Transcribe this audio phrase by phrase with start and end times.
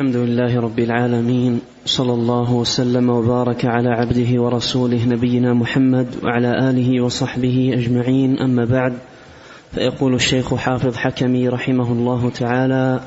[0.00, 7.04] الحمد لله رب العالمين صلى الله وسلم وبارك على عبده ورسوله نبينا محمد وعلى آله
[7.04, 8.92] وصحبه أجمعين أما بعد
[9.72, 13.00] فيقول الشيخ حافظ حكمي رحمه الله تعالى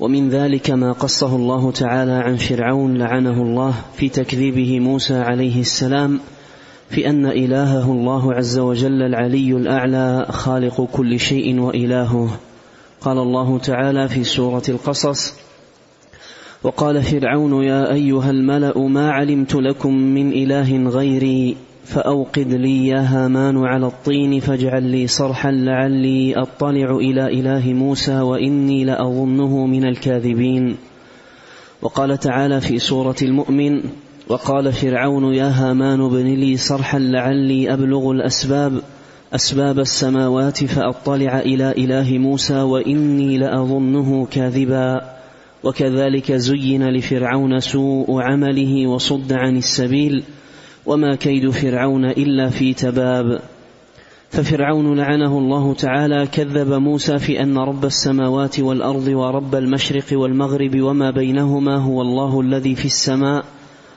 [0.00, 6.20] ومن ذلك ما قصه الله تعالى عن فرعون لعنه الله في تكذيبه موسى عليه السلام
[6.90, 12.38] في أن إلهه الله عز وجل العلي الأعلى خالق كل شيء وإلهه.
[13.00, 15.49] قال الله تعالى في سورة القصص
[16.62, 23.56] وقال فرعون يا أيها الملأ ما علمت لكم من إله غيري فأوقد لي يا هامان
[23.56, 30.76] على الطين فاجعل لي صرحا لعلي أطلع إلى إله موسى وإني لأظنه من الكاذبين.
[31.82, 33.82] وقال تعالى في سورة المؤمن
[34.28, 38.80] وقال فرعون يا هامان ابن لي صرحا لعلي أبلغ الأسباب
[39.34, 45.19] أسباب السماوات فأطلع إلى إله موسى وإني لأظنه كاذبا.
[45.64, 50.22] وكذلك زين لفرعون سوء عمله وصد عن السبيل
[50.86, 53.40] وما كيد فرعون إلا في تباب.
[54.30, 61.10] ففرعون لعنه الله تعالى كذب موسى في أن رب السماوات والأرض ورب المشرق والمغرب وما
[61.10, 63.44] بينهما هو الله الذي في السماء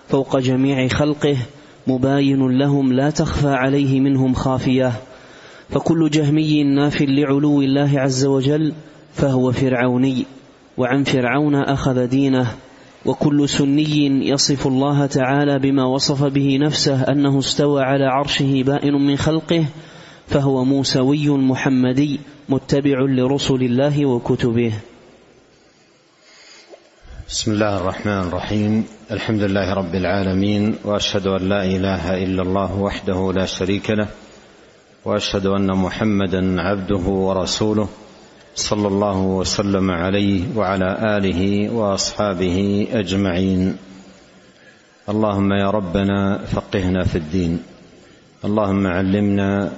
[0.08, 1.38] فوق جميع خلقه
[1.88, 4.92] مباين لهم لا تخفى عليه منهم خافية.
[5.70, 8.73] فكل جهمي ناف لعلو الله عز وجل
[9.14, 10.25] فهو فرعوني.
[10.78, 12.56] وعن فرعون أخذ دينه
[13.06, 19.18] وكل سني يصف الله تعالى بما وصف به نفسه أنه استوى على عرشه بائن من
[19.18, 19.66] خلقه
[20.28, 24.74] فهو موسوي محمدي متبع لرسل الله وكتبه.
[27.30, 28.86] بسم الله الرحمن الرحيم.
[29.12, 34.08] الحمد لله رب العالمين وأشهد أن لا إله إلا الله وحده لا شريك له
[35.06, 37.88] وأشهد أن محمدا عبده ورسوله.
[38.56, 43.78] صلى الله وسلم عليه وعلى آله وأصحابه أجمعين.
[45.10, 47.60] اللهم يا ربنا فقهنا في الدين.
[48.45, 49.72] اللهم علمنا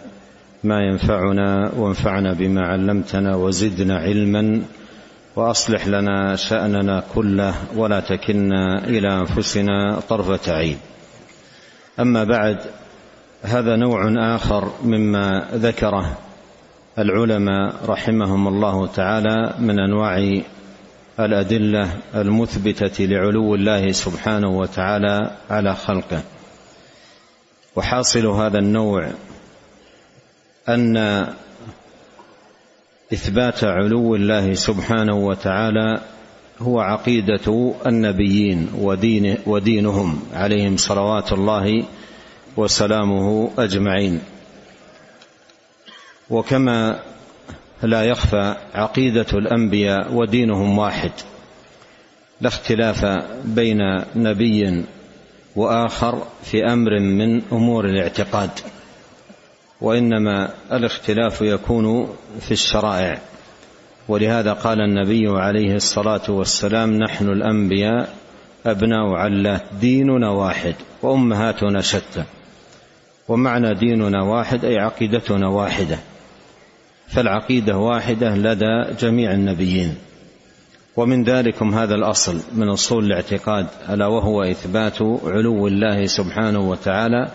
[0.64, 4.62] ما ينفعنا وانفعنا بما علمتنا وزدنا علما
[5.36, 10.78] وأصلح لنا شأننا كله ولا تكلنا إلى أنفسنا طرفة عين.
[12.00, 12.58] أما بعد
[13.44, 16.18] هذا نوع آخر مما ذكره
[17.00, 20.42] العلماء رحمهم الله تعالى من أنواع
[21.20, 26.22] الأدلة المثبتة لعلو الله سبحانه وتعالى على خلقه.
[27.76, 29.12] وحاصل هذا النوع
[30.70, 30.98] أن
[33.14, 36.02] إثبات علو الله سبحانه وتعالى
[36.60, 41.84] هو عقيدة النبيين ودين ودينهم عليهم صلوات الله
[42.58, 44.22] وسلامه أجمعين.
[46.30, 47.00] وكما
[47.84, 51.12] لا يخفى عقيدة الأنبياء ودينهم واحد
[52.42, 53.06] لا اختلاف
[53.46, 53.78] بين
[54.16, 54.84] نبي
[55.56, 58.50] وآخر في أمر من أمور الاعتقاد
[59.82, 63.20] وإنما الاختلاف يكون في الشرائع.
[64.08, 68.14] ولهذا قال النبي عليه الصلاة والسلام نحن الأنبياء
[68.66, 72.24] أبناء علات ديننا واحد وأمهاتنا شتى
[73.28, 76.00] ومعنى ديننا واحد أي عقيدتنا واحدة.
[77.08, 79.96] فالعقيدة واحدة لدى جميع النبيين.
[80.96, 87.32] ومن ذلكم هذا الأصل من أصول الاعتقاد ألا وهو إثبات علو الله سبحانه وتعالى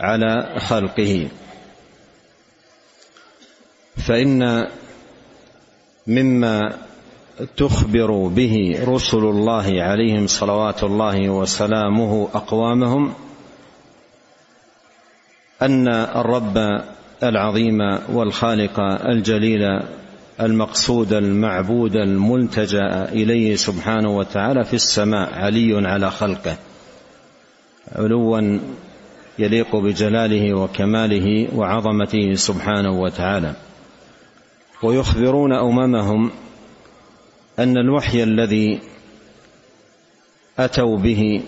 [0.00, 1.28] على خلقه.
[3.96, 4.66] فإن
[6.06, 6.78] مما
[7.56, 13.14] تخبر به رسل الله عليهم صلوات الله وسلامه أقوامهم
[15.62, 16.82] أن الرب
[17.22, 17.78] العظيم
[18.12, 19.60] والخالق الجليل
[20.40, 26.56] المقصود المعبود الملتجأ إليه سبحانه وتعالى في السماء علي على خلقه.
[27.96, 28.58] علوا
[29.38, 33.52] يليق بجلاله وكماله وعظمته سبحانه وتعالى.
[34.82, 36.30] ويخبرون أممهم
[37.58, 38.80] أن الوحي الذي
[40.58, 41.42] أتوا به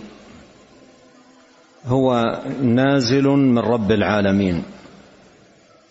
[1.86, 4.62] هو نازل من رب العالمين.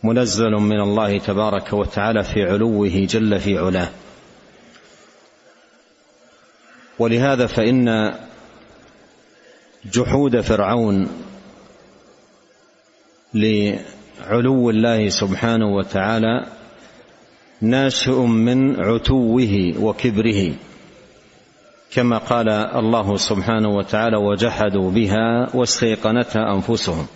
[0.03, 3.89] منزل من الله تبارك وتعالى في علوه جل في علاه.
[7.00, 8.13] ولهذا فإن
[9.86, 11.07] جحود فرعون
[13.33, 16.45] لعلو الله سبحانه وتعالى
[17.62, 20.54] ناشئ من عتوه وكبره
[21.92, 27.07] كما قال الله سبحانه وتعالى وجحدوا بها واستيقنتها أنفسهم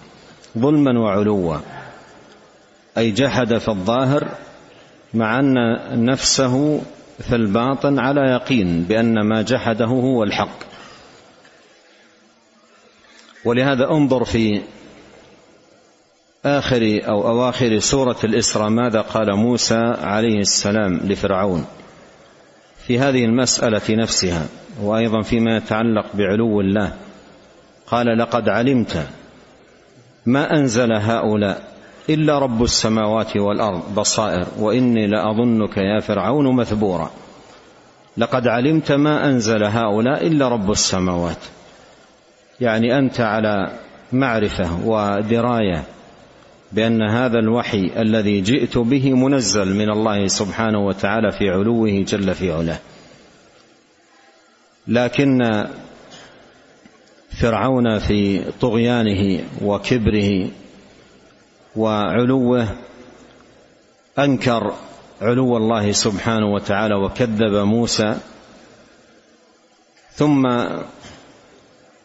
[0.58, 1.58] ظلما وعلوا.
[2.98, 4.28] أي جحد في الظاهر
[5.14, 5.56] مع أن
[6.06, 6.82] نفسه
[7.20, 10.60] في الباطن على يقين بأن ما جحده هو الحق.
[13.46, 14.62] ولهذا انظر في
[16.46, 21.66] آخر أو أواخر سورة الإسراء ماذا قال موسى عليه السلام لفرعون
[22.88, 24.48] في هذه المسألة نفسها
[24.82, 26.94] وأيضا فيما يتعلق بعلو الله؟
[27.88, 29.08] قال لقد علمت
[30.26, 31.75] ما أنزل هؤلاء
[32.10, 34.48] إلا رب السماوات والأرض بصائر.
[34.60, 37.12] وإني لأظنك يا فرعون مثبورا.
[38.18, 41.38] لقد علمت ما أنزل هؤلاء إلا رب السماوات.
[42.62, 43.72] يعني أنت على
[44.14, 45.84] معرفة ودراية
[46.72, 52.52] بأن هذا الوحي الذي جئت به منزل من الله سبحانه وتعالى في علوه جل في
[52.52, 52.80] علاه.
[54.88, 55.64] لكن
[57.42, 60.48] فرعون في طغيانه وكبره
[61.76, 62.68] وعلوه
[64.20, 64.74] أنكر
[65.22, 68.16] علو الله سبحانه وتعالى وكذب موسى
[70.14, 70.68] ثم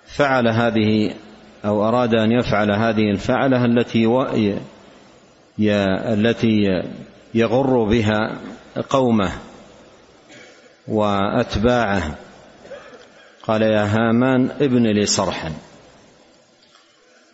[0.07, 1.15] فعل هذه
[1.65, 4.07] أو أراد أن يفعل هذه الفعلة التي
[5.59, 6.83] التي
[7.35, 8.39] يغر بها
[8.91, 9.33] قومه
[10.89, 12.15] وأتباعه.
[13.43, 15.53] قال يا هامان ابن لي صرحا.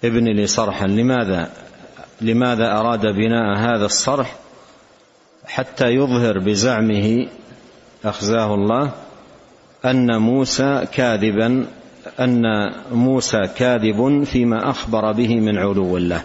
[0.04, 0.86] ابن لي صرحا.
[0.86, 1.50] لماذا؟
[2.20, 4.36] لماذا أراد بناء هذا الصرح
[5.46, 7.26] حتى يظهر بزعمه
[8.04, 8.90] أخزاه الله
[9.84, 11.66] أن موسى كاذبا
[12.20, 12.42] أن
[12.92, 16.22] موسى كاذب فيما أخبر به من علو الله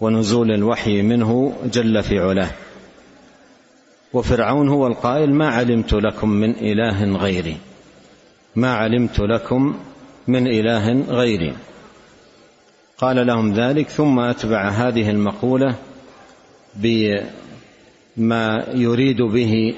[0.00, 2.50] ونزول الوحي منه جل في علاه.
[4.12, 7.56] وفرعون هو القائل ما علمت لكم من إله غيري.
[8.56, 9.76] ما علمت لكم
[10.28, 11.54] من إله غيري.
[12.98, 15.74] قال لهم ذلك ثم أتبع هذه المقولة
[16.74, 19.74] بما يريد به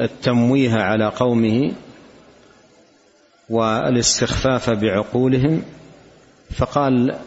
[0.00, 1.72] التمويه على قومه
[3.50, 5.62] والاستخفاف بعقولهم.
[6.56, 7.18] فقال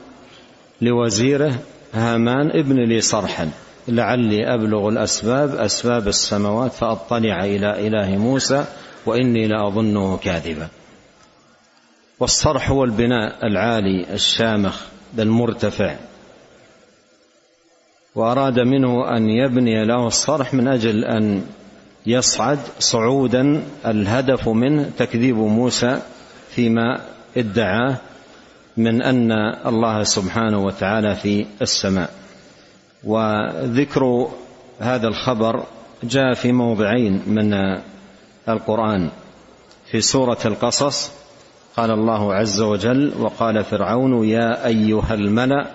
[0.81, 1.59] لوزيره
[1.93, 3.49] هامان ابن لي صرحا
[3.87, 8.65] لعلي أبلغ الأسباب أسباب السماوات فأطلع إلى إله موسى
[9.05, 10.67] وإني لأظنه كاذبا.
[12.19, 14.81] والصرح هو البناء العالي الشامخ
[15.19, 15.95] المرتفع.
[18.15, 21.43] وأراد منه أن يبني له الصرح من أجل أن
[22.05, 26.01] يصعد صعودا الهدف منه تكذيب موسى
[26.49, 27.01] فيما
[27.37, 27.97] ادعاه
[28.77, 29.31] من أن
[29.65, 32.09] الله سبحانه وتعالى في السماء.
[33.03, 34.31] وذكر
[34.79, 35.65] هذا الخبر
[36.03, 37.53] جاء في موضعين من
[38.49, 39.09] القرآن.
[39.91, 41.11] في سورة القصص
[41.77, 45.67] قال الله عز وجل وقال فرعون يا أيها الملأ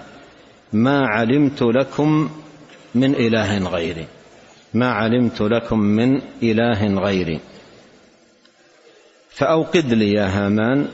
[0.73, 2.31] ما علمت لكم
[2.95, 4.07] من إله غيري.
[4.75, 7.41] ما علمت لكم من إله غيري.
[9.31, 10.89] فأوقد لي يا هامان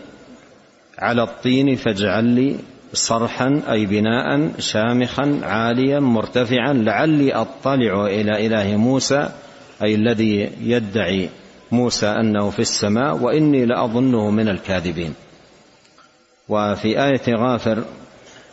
[0.99, 2.57] على الطين فاجعل لي
[2.93, 9.29] صرحا أي بناء شامخا عاليا مرتفعا لعلي أطلع إلى إله موسى
[9.83, 11.29] أي الذي يدعي
[11.73, 15.15] موسى أنه في السماء وإني لأظنه من الكاذبين.
[16.49, 17.85] وفي آية غافر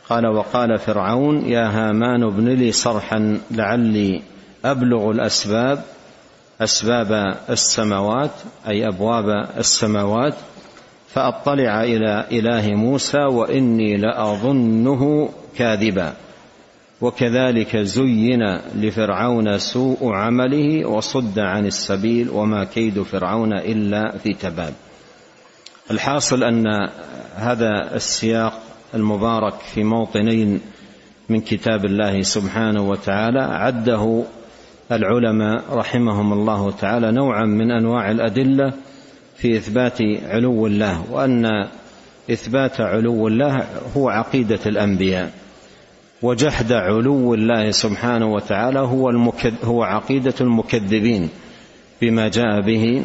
[0.09, 4.21] قال وقال فرعون يا هامان ابن لي صرحا لعلي
[4.65, 5.83] أبلغ الأسباب
[6.62, 8.31] أسباب السماوات
[8.67, 10.33] أي أبواب السماوات
[11.07, 16.13] فأطلع إلى إله موسى وإني لأظنه كاذبا.
[17.02, 24.73] وكذلك زين لفرعون سوء عمله وصد عن السبيل وما كيد فرعون إلا في تباب.
[25.92, 26.66] الحاصل أن
[27.35, 28.59] هذا السياق
[28.94, 30.61] المبارك في موطنين
[31.30, 34.23] من كتاب الله سبحانه وتعالى عده
[34.92, 38.73] العلماء رحمهم الله تعالى نوعا من أنواع الأدلة
[39.35, 41.45] في إثبات علو الله وأن
[42.31, 45.31] إثبات علو الله هو عقيدة الأنبياء.
[46.22, 51.30] وجحد علو الله سبحانه وتعالى هو المكد هو عقيدة المكذبين
[52.02, 53.04] بما جاء به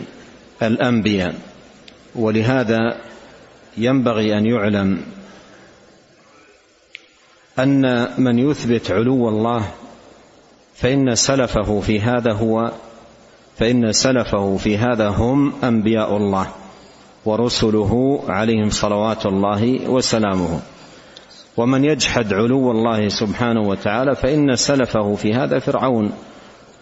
[0.63, 1.35] الأنبياء.
[2.15, 2.97] ولهذا
[3.77, 5.01] ينبغي أن يعلم
[7.59, 9.65] أن من يثبت علو الله
[10.75, 12.73] فإن سلفه في هذا هو
[13.57, 16.51] فإن سلفه في هذا هم أنبياء الله
[17.25, 20.61] ورسله عليهم صلوات الله وسلامه.
[21.57, 26.13] ومن يجحد علو الله سبحانه وتعالى فإن سلفه في هذا فرعون.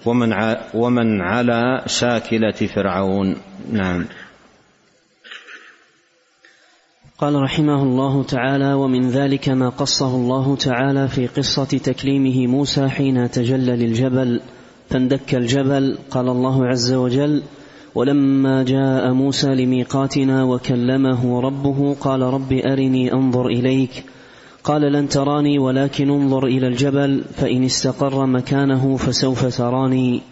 [0.06, 0.32] ومن
[0.74, 3.36] ومن على شاكلة فرعون.
[3.72, 4.04] نعم.
[7.18, 13.30] قال رحمه الله تعالى ومن ذلك ما قصه الله تعالى في قصة تكليمه موسى حين
[13.30, 14.40] تجلى للجبل
[14.90, 17.42] فاندك الجبل قال الله عز وجل
[17.94, 24.04] ولما جاء موسى لميقاتنا وكلمه ربه قال رب أرني أنظر إليك
[24.64, 30.22] قال لن تراني ولكن انظر إلى الجبل فإن استقر مكانه فسوف تراني.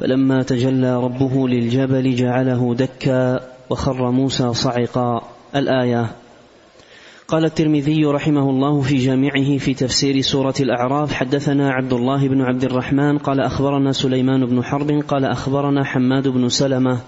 [0.00, 5.22] فلما تجلى ربه للجبل جعله دكا وخر موسى صعقا.
[5.56, 6.22] الآية.
[7.32, 12.64] قال الترمذي رحمه الله في جامعه في تفسير سورة الأعراف حدثنا عبد الله بن عبد
[12.64, 16.98] الرحمن قال أخبرنا سليمان بن حرب قال أخبرنا حماد بن سلمة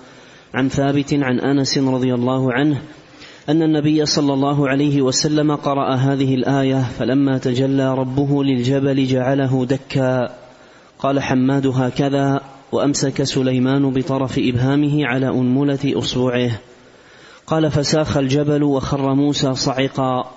[0.54, 2.82] عن ثابت عن أنس رضي الله عنه
[3.48, 10.28] أن النبي صلى الله عليه وسلم قرأ هذه الآية فلما تجلى ربه للجبل جعله دكا.
[10.98, 12.40] قال حماد هكذا.
[12.72, 16.50] وأمسك سليمان بطرف إبهامه على أنملة أصبعه.
[17.46, 20.30] قال فساخ الجبل وخر موسى صعقا.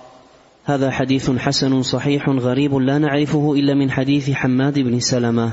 [0.64, 5.52] هذا حديث حسن صحيح غريب لا نعرفه إلا من حديث حماد بن سلمة.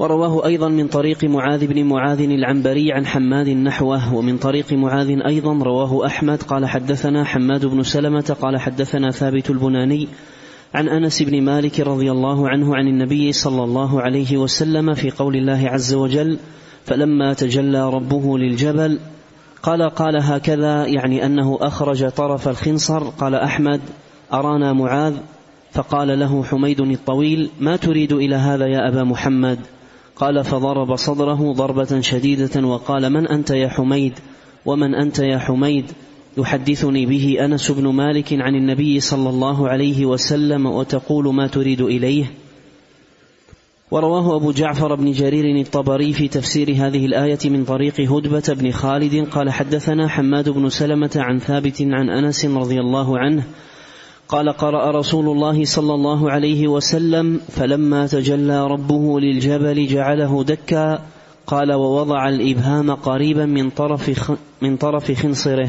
[0.00, 5.52] ورواه أيضا من طريق معاذ بن معاذ العنبري عن حماد نحوه ومن طريق معاذ أيضا
[5.52, 10.08] رواه أحمد قال حدثنا حماد بن سلمة قال حدثنا ثابت البناني
[10.74, 15.36] عن أنس بن مالك رضي الله عنه عن النبي صلى الله عليه وسلم في قول
[15.36, 16.38] الله عز وجل
[16.84, 18.98] فلما تجلى ربه للجبل
[19.62, 23.80] قال قال هكذا يعني أنه أخرج طرف الخنصر قال أحمد
[24.32, 25.14] أرانا معاذ؟
[25.72, 29.58] فقال له حميد الطويل ما تريد إلى هذا يا أبا محمد؟
[30.20, 34.12] قال فضرب صدره ضربة شديدة وقال من أنت يا حميد؟
[34.66, 35.84] ومن أنت يا حميد؟
[36.38, 42.24] يحدثني به أنس بن مالك عن النبي صلى الله عليه وسلم وتقول ما تريد إليه.
[43.90, 49.28] ورواه أبو جعفر بن جرير الطبري في تفسير هذه الآية من طريق هدبة بن خالد
[49.28, 53.44] قال حدثنا حماد بن سلمة عن ثابت عن أنس رضي الله عنه
[54.30, 61.02] قال قرأ رسول الله صلى الله عليه وسلم فلما تجلى ربه للجبل جعله دكا
[61.46, 64.30] قال ووضع الإبهام قريبا من طرف
[64.62, 65.68] من طرف خنصره.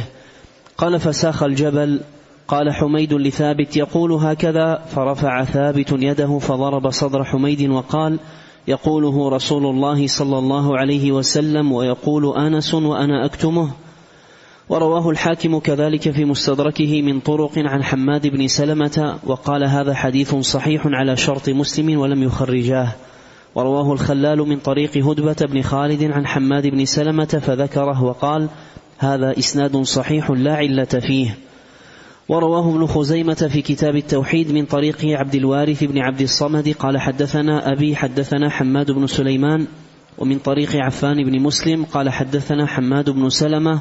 [0.77, 1.99] قال فساخ الجبل.
[2.47, 8.19] قال حميد لثابت يقول هكذا فرفع ثابت يده فضرب صدر حميد وقال
[8.67, 13.71] يقوله رسول الله صلى الله عليه وسلم ويقول آنس وأنا أكتمه.
[14.69, 20.81] ورواه الحاكم كذلك في مستدركه من طرق عن حماد بن سلمة وقال هذا حديث صحيح
[20.85, 22.95] على شرط مسلم ولم يخرجاه.
[23.55, 28.49] ورواه الخلال من طريق هدبة بن خالد عن حماد بن سلمة فذكره وقال
[28.97, 31.37] هذا إسناد صحيح لا علة فيه
[32.29, 37.71] ورواه ابن خزيمة في كتاب التوحيد من طريق عبد الوارث بن عبد الصمد قال حدثنا
[37.71, 39.67] أبي حدثنا حماد بن سليمان
[40.17, 43.79] ومن طريق عفان بن مسلم قال حدثنا حماد بن سلمة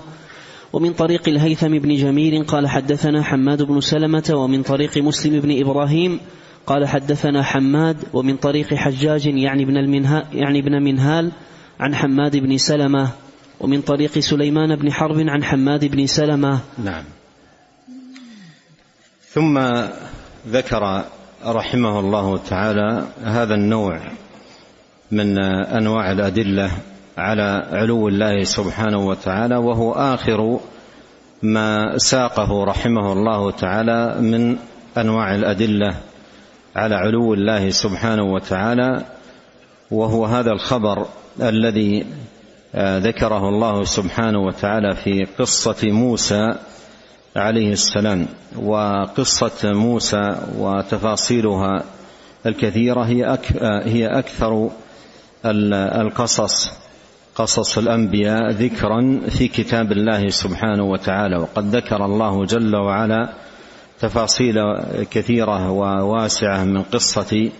[0.72, 6.20] ومن طريق الهيثم بن جميل قال حدثنا حماد بن سلمة ومن طريق مسلم بن إبراهيم
[6.66, 11.32] قال حدثنا حماد ومن طريق حجاج يعني ابن المنهال يعني ابن منهال
[11.80, 13.08] عن حماد بن سلمة
[13.60, 16.60] ومن طريق سليمان بن حرب عن حماد بن سلمة.
[16.84, 17.04] نعم.
[19.28, 19.58] ثم
[20.48, 21.04] ذكر
[21.46, 24.00] رحمه الله تعالى هذا النوع
[25.10, 26.70] من أنواع الأدلة
[27.20, 30.60] على علو الله سبحانه وتعالى وهو آخر
[31.42, 34.56] ما ساقه رحمه الله تعالى من
[34.98, 35.94] أنواع الأدلة
[36.76, 39.04] على علو الله سبحانه وتعالى
[39.90, 41.06] وهو هذا الخبر
[41.40, 42.06] الذي
[42.76, 46.54] ذكره الله سبحانه وتعالى في قصة موسى
[47.36, 48.26] عليه السلام.
[48.56, 51.84] وقصة موسى وتفاصيلها
[52.46, 53.38] الكثيرة هي
[53.84, 54.70] هي أكثر
[55.44, 56.70] القصص.
[57.34, 63.28] قصص الأنبياء ذكرا في كتاب الله سبحانه وتعالى وقد ذكر الله جل وعلا
[64.00, 64.54] تفاصيل
[65.10, 67.50] كثيرة وواسعة من قصة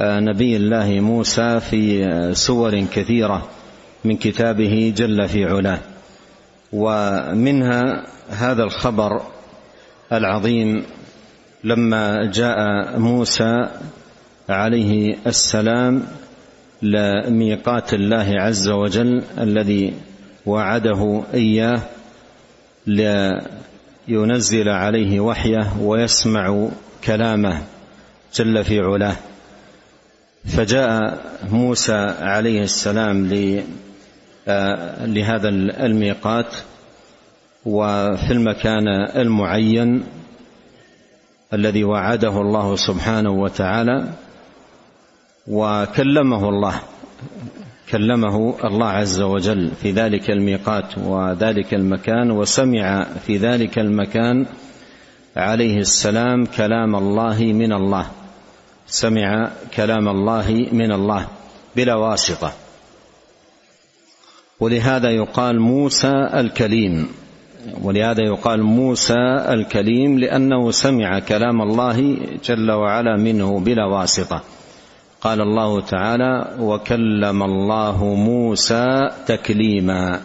[0.00, 3.48] نبي الله موسى في سور كثيرة
[4.04, 5.78] من كتابه جل في علاه.
[6.72, 9.22] ومنها هذا الخبر
[10.12, 10.84] العظيم
[11.64, 12.58] لما جاء
[12.98, 13.68] موسى
[14.48, 16.02] عليه السلام
[16.84, 19.94] لميقات الله عز وجل الذي
[20.46, 21.80] وعده إياه
[22.86, 26.68] لينزل عليه وحيه ويسمع
[27.04, 27.62] كلامه
[28.34, 29.16] جل في علاه.
[30.44, 31.18] فجاء
[31.50, 33.26] موسى عليه السلام
[35.06, 36.54] لهذا الميقات
[37.66, 40.04] وفي المكان المعين
[41.52, 44.08] الذي وعده الله سبحانه وتعالى
[45.48, 46.74] وكلمه الله.
[47.90, 54.46] كلمه الله عز وجل في ذلك الميقات وذلك المكان وسمع في ذلك المكان
[55.36, 58.06] عليه السلام كلام الله من الله.
[58.86, 61.28] سمع كلام الله من الله
[61.76, 62.52] بلا واسطة.
[64.60, 67.08] ولهذا يقال موسى الكليم.
[67.82, 74.42] ولهذا يقال موسى الكليم لأنه سمع كلام الله جل وعلا منه بلا واسطة.
[75.24, 80.20] قال الله تعالى وكلم الله موسى تكليما.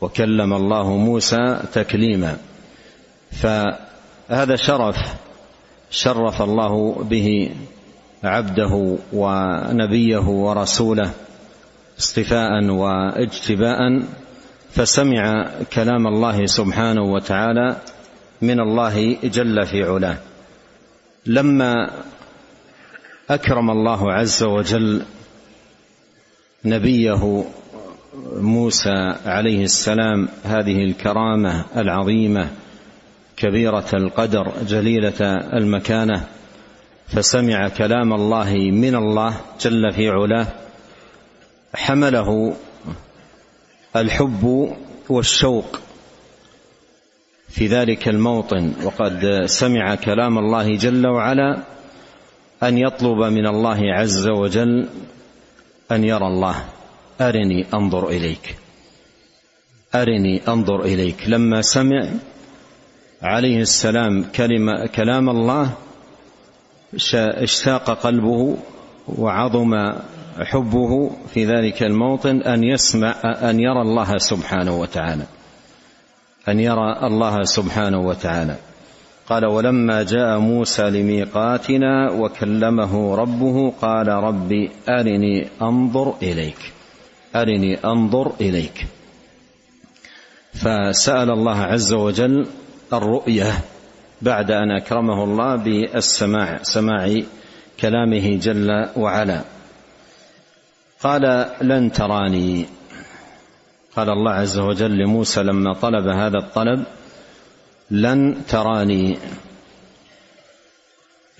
[0.00, 2.36] وكلم الله موسى تكليما.
[3.32, 4.96] فهذا شرف
[5.90, 7.50] شرف الله به
[8.24, 11.10] عبده ونبيه ورسوله
[11.98, 14.02] اصطفاء واجتباء.
[14.70, 17.76] فسمع كلام الله سبحانه وتعالى
[18.42, 20.16] من الله جل في علاه.
[21.26, 21.90] لما
[23.30, 25.02] أكرم الله عز وجل
[26.64, 27.44] نبيه
[28.34, 30.28] موسى عليه السلام.
[30.44, 32.50] هذه الكرامة العظيمة
[33.36, 35.20] كبيرة القدر جليلة
[35.52, 36.24] المكانة.
[37.08, 40.46] فسمع كلام الله من الله جل في علاه.
[41.74, 42.56] حمله
[43.96, 44.74] الحب
[45.08, 45.80] والشوق
[47.48, 48.72] في ذلك الموطن.
[48.84, 51.62] وقد سمع كلام الله جل وعلا
[52.62, 54.88] أن يطلب من الله عز وجل
[55.92, 56.64] أن يرى الله.
[57.20, 58.56] أرني أنظر إليك.
[59.94, 61.28] أرني أنظر إليك.
[61.28, 62.08] لما سمع
[63.22, 65.72] عليه السلام كلمه كلام الله
[67.14, 68.56] اشتاق قلبه
[69.08, 69.74] وعظم
[70.38, 75.24] حبه في ذلك الموطن أن يسمع أن يرى الله سبحانه وتعالى.
[76.48, 78.56] أن يرى الله سبحانه وتعالى.
[79.28, 84.52] قال ولما جاء موسى لميقاتنا وكلمه ربه قال رب
[84.88, 86.72] أرني أنظر إليك
[87.36, 88.86] أرني أنظر إليك.
[90.54, 92.46] فسأل الله عز وجل
[92.92, 93.52] الرؤية
[94.22, 97.20] بعد أن أكرمه الله بالسماع سماع
[97.80, 99.40] كلامه جل وعلا.
[101.02, 102.66] قال لن تراني.
[103.96, 106.84] قال الله عز وجل لموسى لما طلب هذا الطلب
[107.90, 109.18] لن تراني.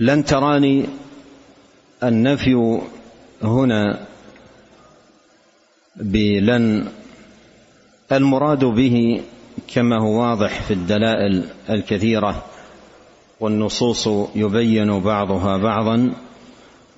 [0.01, 0.87] لن تراني
[2.03, 2.81] النفي
[3.43, 4.07] هنا
[5.97, 6.89] بلن.
[8.13, 9.23] المراد به
[9.75, 12.45] كما هو واضح في الدلائل الكثيرة
[13.41, 16.13] والنصوص يبين بعضها بعضا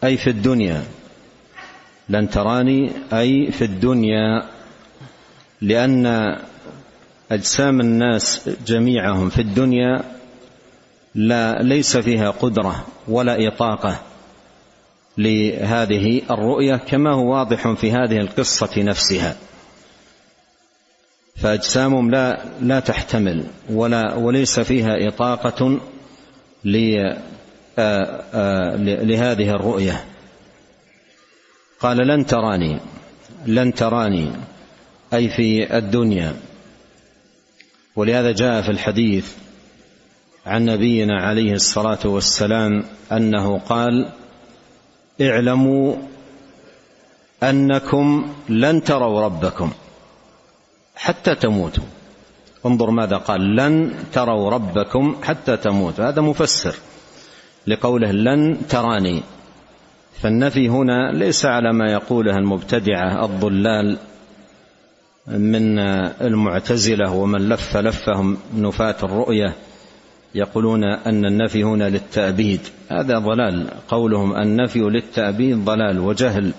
[0.04, 0.84] أي في الدنيا.
[2.08, 4.44] لن تراني أي في الدنيا
[5.60, 6.36] لأن
[7.30, 10.02] أجسام الناس جميعهم في الدنيا
[11.14, 14.00] لا ليس فيها قدرة ولا إطاقة
[15.18, 19.36] لهذه الرؤية كما هو واضح في هذه القصة نفسها.
[21.36, 25.80] فأجسامهم لا لا تحتمل ولا وليس فيها إطاقة
[29.04, 30.04] لهذه الرؤية.
[31.80, 32.78] قال لن تراني
[33.46, 34.30] لن تراني
[35.14, 36.34] أي في الدنيا
[37.96, 39.34] ولهذا جاء في الحديث
[40.46, 44.12] عن نبينا عليه الصلاة والسلام أنه قال
[45.20, 45.96] اعلموا
[47.42, 49.70] أنكم لن تروا ربكم
[50.96, 51.84] حتى تموتوا.
[52.66, 56.08] انظر ماذا قال لن تروا ربكم حتى تموتوا.
[56.08, 56.74] هذا مفسر
[57.66, 59.22] لقوله لن تراني.
[60.20, 63.98] فالنفي هنا ليس على ما يقوله المبتدعة الضلال
[65.30, 65.78] من
[66.20, 69.54] المعتزلة ومن لف لفهم نفاة الرؤية
[70.34, 72.60] يقولون أن النفي هنا للتأبيد.
[72.88, 73.70] هذا ضلال.
[73.88, 76.52] قولهم النفي للتأبيد ضلال وجهل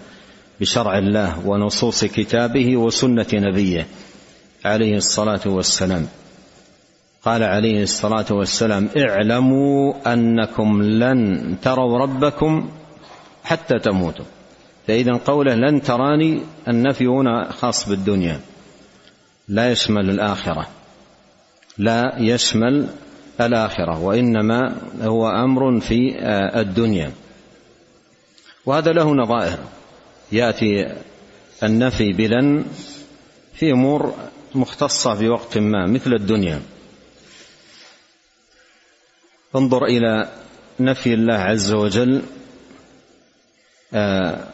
[0.59, 3.87] بشرع الله ونصوص كتابه وسنة نبيه.
[4.65, 6.07] عليه الصلاة والسلام.
[7.23, 12.69] قال عليه الصلاة والسلام اعلموا أنكم لن تروا ربكم
[13.43, 14.25] حتى تموتوا.
[14.87, 18.39] فإذا قوله لن تراني النفي هنا خاص بالدنيا.
[19.47, 20.67] لا يشمل الآخرة.
[21.77, 22.87] لا يشمل
[23.41, 26.15] الآخرة وإنما هو أمر في
[26.59, 27.11] الدنيا.
[28.65, 29.59] وهذا له نظائر.
[30.31, 30.95] يأتي
[31.63, 32.65] النفي بلن
[33.53, 34.13] في أمور
[34.55, 36.61] مختصة في وقت ما مثل الدنيا.
[39.55, 40.29] انظر إلى
[40.79, 42.21] نفي الله عز وجل
[43.93, 44.47] آآ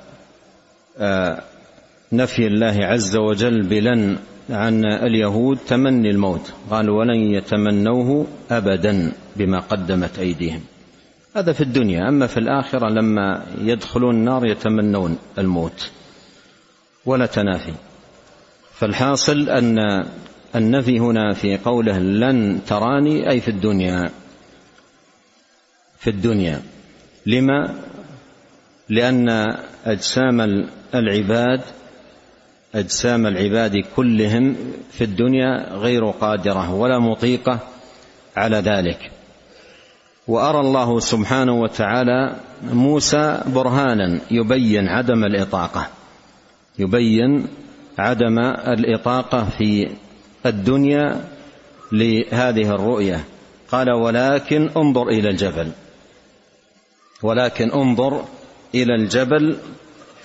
[0.98, 1.44] آآ
[2.12, 4.18] نفي الله عز وجل بلن
[4.50, 6.54] عن اليهود تمني الموت.
[6.70, 10.62] قال ولن يتمنوه ابدا بما قدمت أيديهم.
[11.36, 12.10] هذا في الدنيا.
[12.10, 15.92] أما في الآخرة لما يدخلون النار يتمنون الموت.
[17.06, 17.74] ولا تنافي.
[18.74, 20.06] فالحاصل أن
[20.56, 24.10] النفي هنا في قوله لن تراني أي في الدنيا.
[26.00, 26.62] في الدنيا.
[27.26, 27.76] لما؟
[28.90, 29.30] لأن
[29.86, 31.62] أجسام العباد
[32.76, 34.56] أجسام العباد كلهم
[34.92, 37.60] في الدنيا غير قادرة ولا مطيقة
[38.38, 39.12] على ذلك.
[40.28, 45.88] وأرى الله سبحانه وتعالى موسى برهانا يبين عدم الإطاقة
[46.80, 47.48] يبين
[48.00, 49.90] عدم الإطاقة في
[50.46, 51.24] الدنيا
[51.92, 53.24] لهذه الرؤية.
[53.72, 55.72] قال ولكن انظر إلى الجبل
[57.24, 58.26] ولكن انظر
[58.76, 59.58] إلى الجبل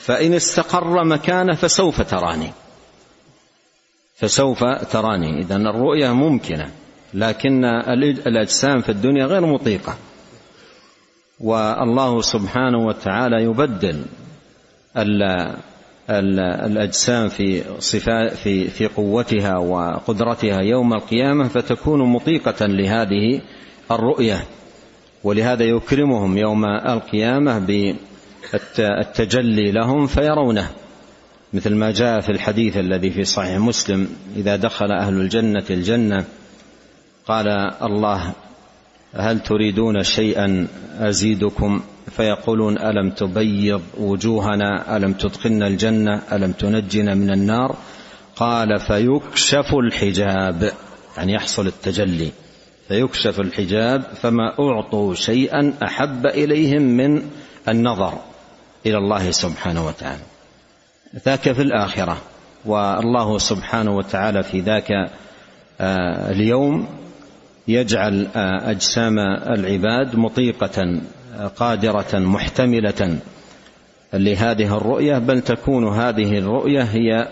[0.03, 2.51] فإن استقر مكانه فسوف تراني.
[4.15, 5.38] فسوف تراني.
[5.38, 6.71] إذا الرؤية ممكنة
[7.15, 7.65] لكن
[8.27, 9.97] الأجسام في الدنيا غير مطيقة.
[11.41, 14.05] والله سبحانه وتعالى يبدل
[16.11, 23.41] الأجسام في صفات في في قوتها وقدرتها يوم القيامة فتكون مطيقة لهذه
[23.91, 24.45] الرؤية.
[25.25, 27.59] ولهذا يكرمهم يوم القيامة
[28.78, 30.70] بالتجلي لهم فيرونه
[31.52, 36.24] مثل ما جاء في الحديث الذي في صحيح مسلم إذا دخل أهل الجنة الجنة
[37.26, 37.48] قال
[37.83, 38.33] الله
[39.14, 40.66] هل تريدون شيئا
[40.98, 47.76] أزيدكم؟ فيقولون ألم تبيض وجوهنا؟ ألم تدخلنا الجنة؟ ألم تنجنا من النار؟
[48.37, 50.72] قال فيكشف الحجاب.
[51.16, 52.31] يعني يحصل التجلي.
[52.88, 57.22] فيكشف الحجاب فما أعطوا شيئا أحب إليهم من
[57.68, 58.32] النظر.
[58.87, 60.23] إلى الله سبحانه وتعالى.
[61.27, 62.16] ذاك في الآخرة
[62.64, 64.90] والله سبحانه وتعالى في ذاك
[65.81, 66.87] آه، اليوم
[67.68, 69.18] يجعل آه، أجسام
[69.59, 71.01] العباد مطيقة
[71.38, 73.18] آه، قادرة محتملة
[74.14, 75.18] لهذه الرؤية.
[75.18, 77.29] بل تكون هذه الرؤية هي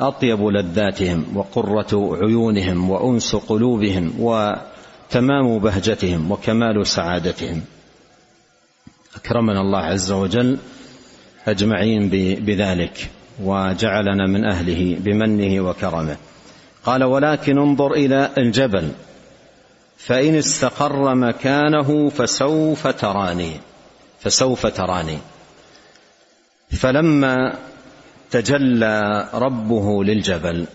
[0.00, 7.62] أطيب لذاتهم وقرة عيونهم وأنس قلوبهم وتمام بهجتهم وكمال سعادتهم.
[9.16, 10.58] أكرمنا الله عز وجل
[11.48, 12.08] أجمعين
[12.40, 13.10] بذلك
[13.42, 16.16] وجعلنا من أهله بمنه وكرمه.
[16.84, 18.88] قال ولكن انظر إلى الجبل
[19.96, 23.52] فإن استقر مكانه فسوف تراني
[24.20, 25.18] فسوف تراني.
[26.70, 27.58] فلما
[28.30, 30.66] تجلى ربه للجبل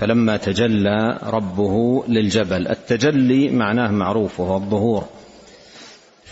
[0.00, 5.08] فلما تجلى ربه للجبل التجلي معناه معروف وهو الظهور.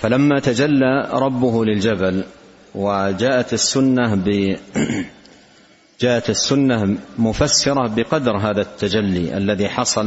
[0.00, 2.24] فلما تجلى ربه للجبل
[2.74, 4.56] وجاءت السنة ب
[6.00, 10.06] جاءت السنة مفسرة بقدر هذا التجلي الذي حصل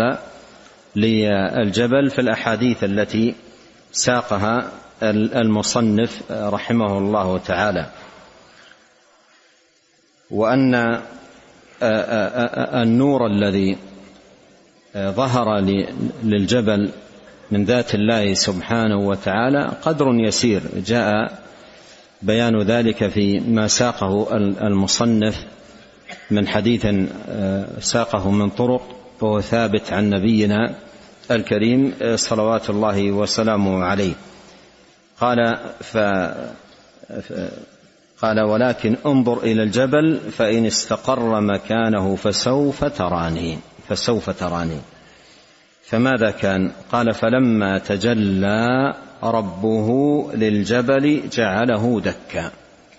[0.95, 3.35] للجبل في الأحاديث التي
[3.91, 4.71] ساقها
[5.03, 7.89] المصنف رحمه الله تعالى.
[11.83, 13.77] آه، النور الذي
[14.97, 15.59] ظهر
[16.23, 16.91] للجبل
[17.53, 20.61] من ذات الله سبحانه وتعالى قدر يسير.
[20.85, 21.39] جاء
[22.21, 24.37] بيان ذلك في ما ساقه
[24.67, 25.37] المصنف
[26.31, 26.87] من حديث
[27.79, 28.81] ساقه من طرق
[29.21, 30.75] وهو ثابت عن نبينا
[31.31, 34.13] الكريم صلوات الله وسلامه عليه.
[35.21, 35.97] قال ف
[38.21, 43.57] قال ولكن انظر إلى الجبل فإن استقر مكانه فسوف تراني
[43.89, 44.79] فسوف تراني.
[45.83, 48.93] فماذا كان؟ قال فلما تجلى
[49.23, 49.89] ربه
[50.33, 52.51] للجبل جعله دكا.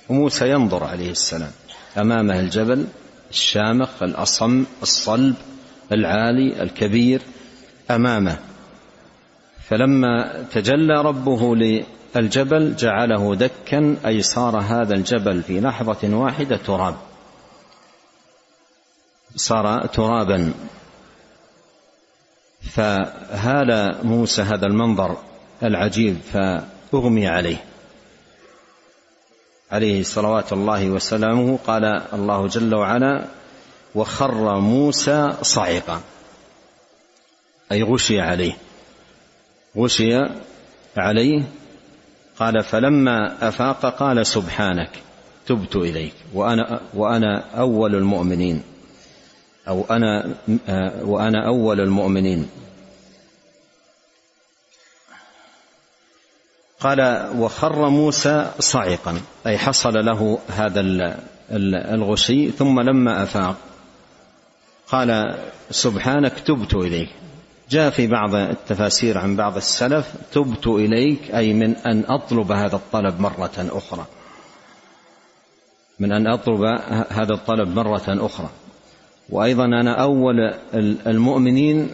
[0.08, 1.50] وموسى ينظر عليه السلام.
[1.98, 2.86] أمامه الجبل
[3.30, 5.34] الشامخ الأصم الصلب
[5.92, 7.22] العالي الكبير
[7.90, 8.36] أمامه.
[9.68, 11.54] فلما تجلى ربه
[12.16, 16.96] الجبل جعله دكا أي صار هذا الجبل في لحظة واحدة تراب.
[19.36, 20.52] صار ترابا.
[22.70, 25.16] فهال موسى هذا المنظر
[25.62, 27.64] العجيب فأغمي عليه.
[29.72, 33.24] عليه صلوات الله وسلامه قال الله جل وعلا
[33.94, 36.00] وخر موسى صعقا.
[37.72, 38.56] أي غشي عليه.
[39.76, 40.18] غشي
[40.96, 41.42] عليه
[42.38, 44.90] قال فلما أفاق قال سبحانك
[45.46, 48.62] تبت إليك وأنا وأنا أول المؤمنين.
[49.68, 50.34] أو أنا
[51.02, 52.48] وأنا أول المؤمنين.
[56.80, 60.80] قال وخر موسى صعقا أي حصل له هذا
[61.94, 63.56] الغشي ثم لما أفاق
[64.88, 65.38] قال
[65.70, 67.08] سبحانك تبت إليك.
[67.70, 73.20] جاء في بعض التفاسير عن بعض السلف تبت إليك أي من أن أطلب هذا الطلب
[73.20, 74.06] مرة أخرى.
[75.98, 76.64] من أن أطلب
[77.10, 78.50] هذا الطلب مرة أخرى.
[79.30, 80.54] وأيضا أنا أول
[81.06, 81.88] المؤمنين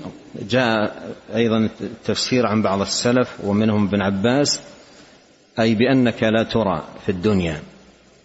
[0.48, 0.96] جاء
[1.34, 4.60] أيضا التفسير عن بعض السلف ومنهم ابن عباس
[5.58, 7.62] أي بأنك لا ترى في الدنيا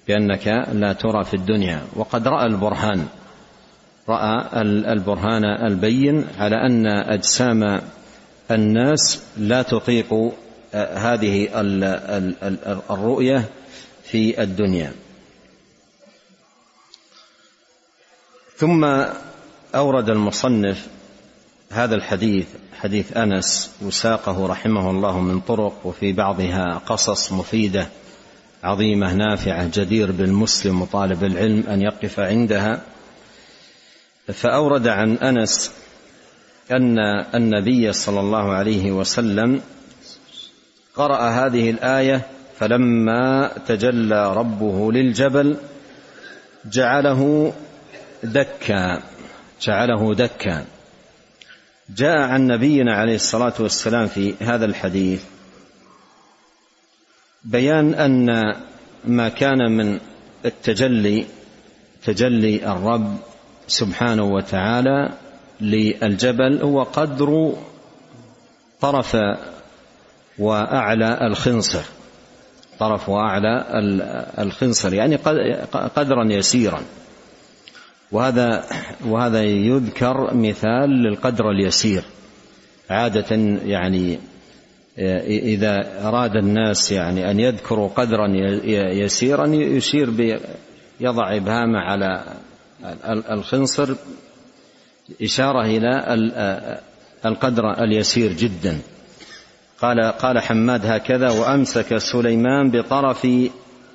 [0.07, 1.81] بأنك لا ترى في الدنيا.
[1.95, 3.05] وقد رأى البرهان
[4.09, 4.61] رأى
[4.93, 7.81] البرهان البين على أن أجسام
[8.51, 10.33] الناس لا تطيق
[10.73, 11.49] آه، هذه
[12.89, 13.45] الرؤية
[14.03, 14.91] في الدنيا.
[18.57, 18.85] ثم
[19.75, 20.87] أورد المصنف
[21.71, 22.47] هذا الحديث
[22.79, 27.87] حديث أنس وساقه رحمه الله من طرق وفي بعضها قصص مفيدة
[28.63, 32.81] عظيمة نافعة جدير بالمسلم وطالب العلم أن يقف عندها.
[34.33, 35.71] فأورد عن أنس
[36.71, 36.99] أن
[37.35, 39.61] النبي صلى الله عليه وسلم
[40.95, 42.27] قرأ هذه الآية
[42.59, 45.57] فلما تجلى ربه للجبل
[46.65, 47.53] جعله
[48.23, 49.01] دكا
[49.61, 50.65] جعله دكا
[51.89, 55.23] جاء عن نبينا عليه الصلاة والسلام في هذا الحديث
[57.43, 58.55] بيان أن
[59.05, 59.99] ما كان من
[60.45, 61.25] التجلي
[62.05, 63.17] تجلي الرب
[63.67, 65.09] سبحانه وتعالى
[65.61, 67.53] للجبل هو قدر
[68.81, 69.17] طرف
[70.39, 71.83] وأعلى الخنصر.
[72.79, 73.65] طرف وأعلى
[74.39, 75.15] الخنصر يعني
[75.95, 76.81] قدرا يسيرا.
[78.11, 78.65] وهذا
[79.05, 82.03] وهذا يذكر مثال للقدر اليسير.
[82.89, 84.19] عادة يعني
[85.27, 88.27] إذا أراد الناس يعني أن يذكروا قدرا
[89.03, 90.09] يسيرا يشير
[90.99, 92.23] يضع إبهامه على
[93.31, 93.95] الخنصر
[95.21, 96.15] إشارة إلى
[97.25, 98.79] القدر اليسير جدا.
[99.81, 103.27] قال قال حماد هكذا وأمسك سليمان بطرف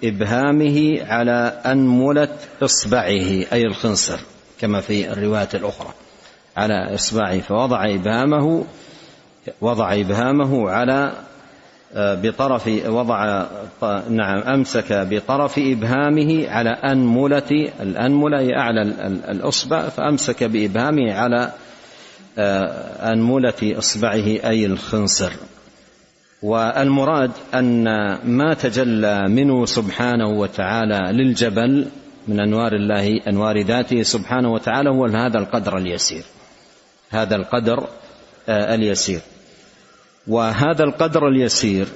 [0.04, 2.28] إبهامه على أنملة
[2.62, 4.18] إصبعه أي الخنصر
[4.60, 5.94] كما في الروايات الأخرى
[6.56, 8.64] على إصبعه فوضع إبهامه
[9.60, 11.12] وضع إبهامه على
[11.94, 13.46] آه، بطرف وضع
[14.10, 18.82] نعم أمسك بطرف إبهامه على أنملة الأنملة أعلى
[19.28, 21.52] الإصبع فأمسك بإبهامه على
[22.38, 25.32] آه، أنملة إصبعه أي الخنصر.
[26.42, 27.84] والمراد أن
[28.24, 31.86] ما تجلى منه سبحانه وتعالى للجبل
[32.28, 36.24] من أنوار الله أنوار ذاته سبحانه وتعالى هو هذا القدر اليسير.
[37.10, 37.88] هذا القدر
[38.48, 39.20] آه، اليسير.
[40.26, 41.86] وهذا القدر اليسير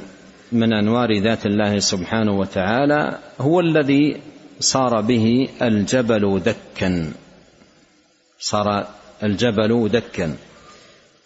[0.52, 4.20] من أنوار ذات الله سبحانه وتعالى هو الذي
[4.60, 7.12] صار به الجبل دكا.
[8.40, 8.86] صار
[9.22, 10.36] الجبل دكا.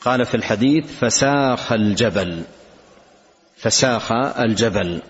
[0.00, 2.42] قال في الحديث فساخ الجبل.
[3.58, 5.02] فساخ الجبل.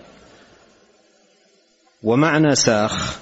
[2.03, 3.19] ومعنى ساخ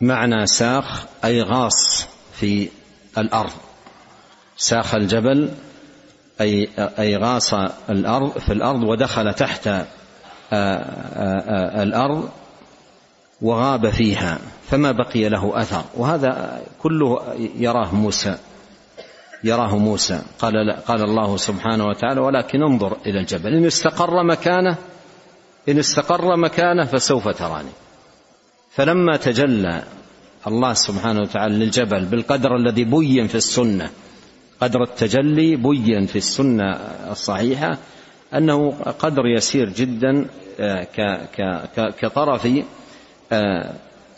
[0.00, 2.68] معنى ساخ أي غاص في
[3.18, 3.52] الأرض.
[4.56, 5.54] ساخ الجبل
[6.40, 7.54] أي أي غاص
[7.90, 9.86] الأرض في الأرض ودخل تحت آه،
[10.52, 12.28] آه، آه، الأرض
[13.40, 14.38] وغاب فيها
[14.70, 15.84] فما بقي له أثر.
[15.94, 18.38] وهذا كله يراه موسى.
[19.44, 20.22] يراه موسى.
[20.38, 23.54] قال قال الله سبحانه وتعالى ولكن انظر إلى الجبل.
[23.54, 24.76] إن استقر مكانه
[25.68, 27.70] إن استقر مكانه فسوف تراني.
[28.70, 29.82] فلما تجلى
[30.46, 33.90] الله سبحانه وتعالى للجبل بالقدر الذي بين في السنة
[34.60, 36.72] قدر التجلي بين في السنة
[37.10, 37.78] الصحيحة
[38.34, 40.26] أنه قدر يسير جدا
[40.60, 40.86] آه،
[42.00, 42.48] كطرف
[43.32, 43.72] آه،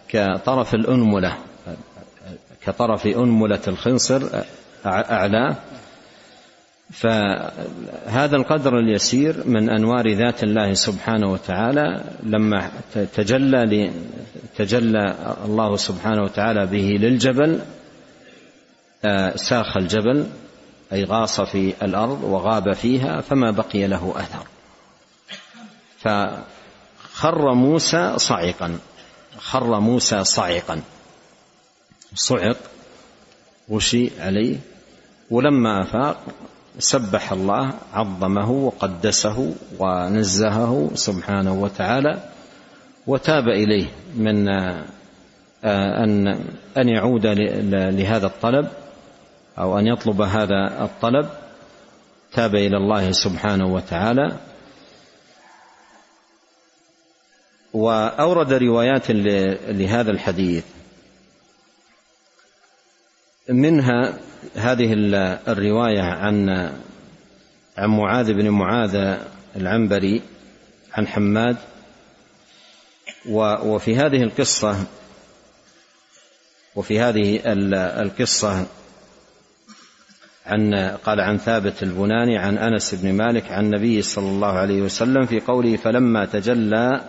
[0.08, 1.36] كطرف الأنملة
[2.66, 4.22] كطرف أنملة الخنصر
[4.86, 5.56] أعلاه
[6.90, 12.70] فهذا القدر اليسير من أنوار ذات الله سبحانه وتعالى لما
[13.14, 13.92] تجلى
[14.56, 15.14] تجلى
[15.44, 17.60] الله سبحانه وتعالى به للجبل
[19.04, 20.26] آه، ساخ الجبل
[20.92, 24.46] أي غاص في الأرض وغاب فيها فما بقي له أثر.
[25.98, 28.78] فخر موسى صعقا
[29.38, 30.82] خر موسى صعقا
[32.14, 32.56] صعق
[33.70, 34.56] غشي عليه.
[35.30, 36.16] ولما أفاق
[36.78, 42.22] سبح الله عظمه وقدسه ونزهه سبحانه وتعالى
[43.06, 44.48] وتاب إليه من
[45.64, 46.28] آه، أن
[46.78, 47.26] أن يعود
[47.96, 48.68] لهذا الطلب
[49.58, 51.28] أو أن يطلب هذا الطلب.
[52.32, 54.36] تاب إلى الله سبحانه وتعالى.
[57.72, 60.64] وأورد روايات لهذا الحديث.
[63.50, 64.18] منها
[64.56, 64.92] هذه
[65.48, 66.48] الرواية عن
[67.76, 69.18] عن معاذ بن معاذ
[69.56, 70.22] العنبري
[70.92, 71.56] عن حماد.
[73.28, 74.86] وفي هذه القصة
[76.76, 77.40] وفي هذه
[78.02, 78.66] القصة
[80.46, 85.26] عن قال عن ثابت البناني عن أنس بن مالك عن النبي صلى الله عليه وسلم
[85.26, 87.04] في قوله فلما تجلى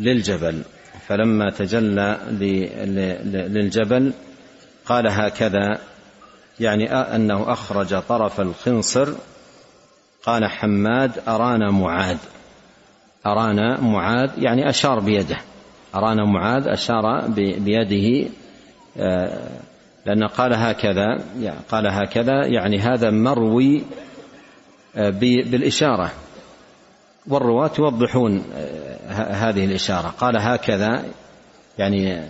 [0.00, 0.62] للجبل.
[1.08, 2.18] فلما تجلى
[3.24, 4.12] للجبل
[4.88, 5.78] قال هكذا
[6.60, 9.12] يعني أنه أخرج طرف الخنصر
[10.22, 12.16] قال حماد أرانا معاذ.
[13.26, 15.36] أرانا معاذ يعني أشار بيده.
[15.94, 18.30] أرانا معاذ أشار بيده
[18.98, 19.48] آه،
[20.06, 21.18] لأن قال هكذا
[21.70, 23.82] قال هكذا يعني هذا مروي
[24.96, 26.10] آه، بالإشارة.
[27.26, 30.08] والرواة يوضحون آه، هذه الإشارة.
[30.08, 31.04] قال هكذا
[31.78, 32.28] يعني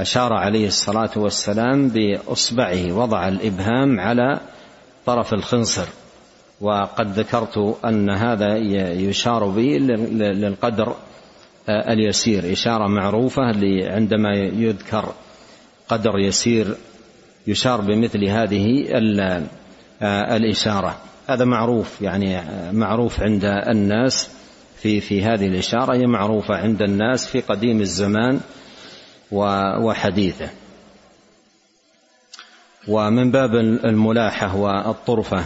[0.00, 4.40] أشار عليه الصلاة والسلام بإصبعه وضع الإبهام على
[5.06, 5.86] طرف الخنصر.
[6.60, 8.56] وقد ذكرت أن هذا
[8.92, 9.78] يشار به
[10.12, 10.94] للقدر
[11.68, 12.52] آه، اليسير.
[12.52, 13.42] إشارة معروفة
[13.94, 15.12] عندما يذكر
[15.88, 16.76] قدر يسير
[17.46, 18.86] يشار بمثل هذه
[20.02, 20.96] آه، الإشارة.
[21.26, 24.30] هذا معروف يعني آه، معروف عند الناس
[24.82, 25.94] في في هذه الإشارة.
[25.94, 28.40] هي معروفة عند الناس في قديم الزمان.
[29.32, 30.50] وحديثه.
[32.88, 35.44] ومن باب الملاحة والطرفة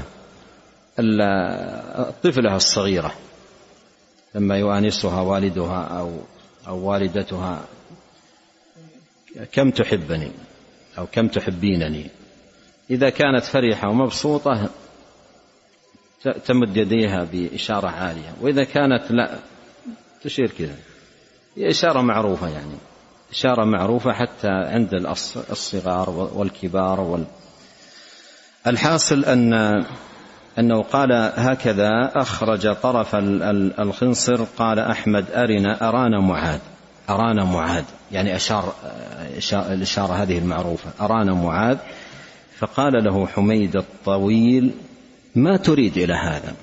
[0.99, 3.14] الطفلة الصغيرة
[4.35, 6.18] لما يؤانسها والدها أو
[6.68, 7.64] أو والدتها
[9.53, 10.31] كم تحبني
[10.99, 12.11] أو كم تحبينني؟
[12.90, 14.70] إذا كانت فرحة ومبسوطة
[16.47, 19.38] تمد يديها بإشارة عالية وإذا كانت لا
[20.23, 20.77] تشير كذا
[21.57, 22.77] هي إشارة معروفة يعني.
[23.35, 24.94] إشارة معروفة حتى عند
[25.51, 27.25] الصغار والكبار وال.
[28.66, 29.53] الحاصل أن
[30.59, 33.14] أنه قال هكذا أخرج طرف
[33.81, 36.61] الخنصر قال أحمد أرنا أرانا معاذ
[37.11, 37.85] أرانا معاذ.
[38.12, 38.75] يعني أشار
[39.53, 41.77] الإشارة هذه المعروفة أرانا معاذ.
[42.59, 44.70] فقال له حميد الطويل
[45.35, 46.55] ما تريد إلى هذا؟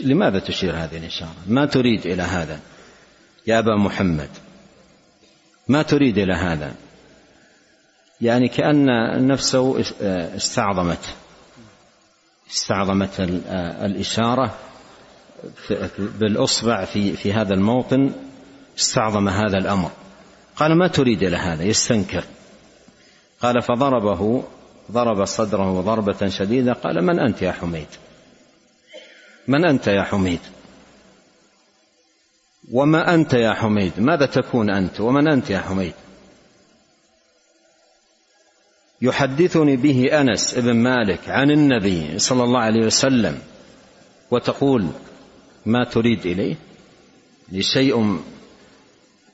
[0.00, 2.60] لماذا تشير هذه الإشارة؟ ما تريد إلى هذا؟
[3.46, 4.28] يا أبا محمد.
[5.68, 6.74] ما تريد إلى هذا؟
[8.20, 8.86] يعني كأن
[9.26, 9.84] نفسه
[10.36, 11.14] استعظمت.
[12.50, 13.10] استعظمت
[13.82, 14.54] الإشارة
[15.98, 18.12] بالإصبع في في هذا الموطن
[18.78, 19.90] استعظم هذا الأمر.
[20.56, 22.24] قال ما تريد إلى هذا؟ يستنكر.
[23.42, 24.44] قال فضربه
[24.92, 27.86] ضرب صدره ضربة شديدة قال من أنت يا حميد؟
[29.48, 30.40] من أنت يا حميد؟
[32.72, 35.92] وما أنت يا حميد؟ ماذا تكون أنت؟ ومن أنت يا حميد؟
[39.02, 43.38] يحدثني به أنس بن مالك عن النبي صلى الله عليه وسلم
[44.30, 44.86] وتقول
[45.66, 46.56] ما تريد إليه؟
[47.52, 48.18] لشيء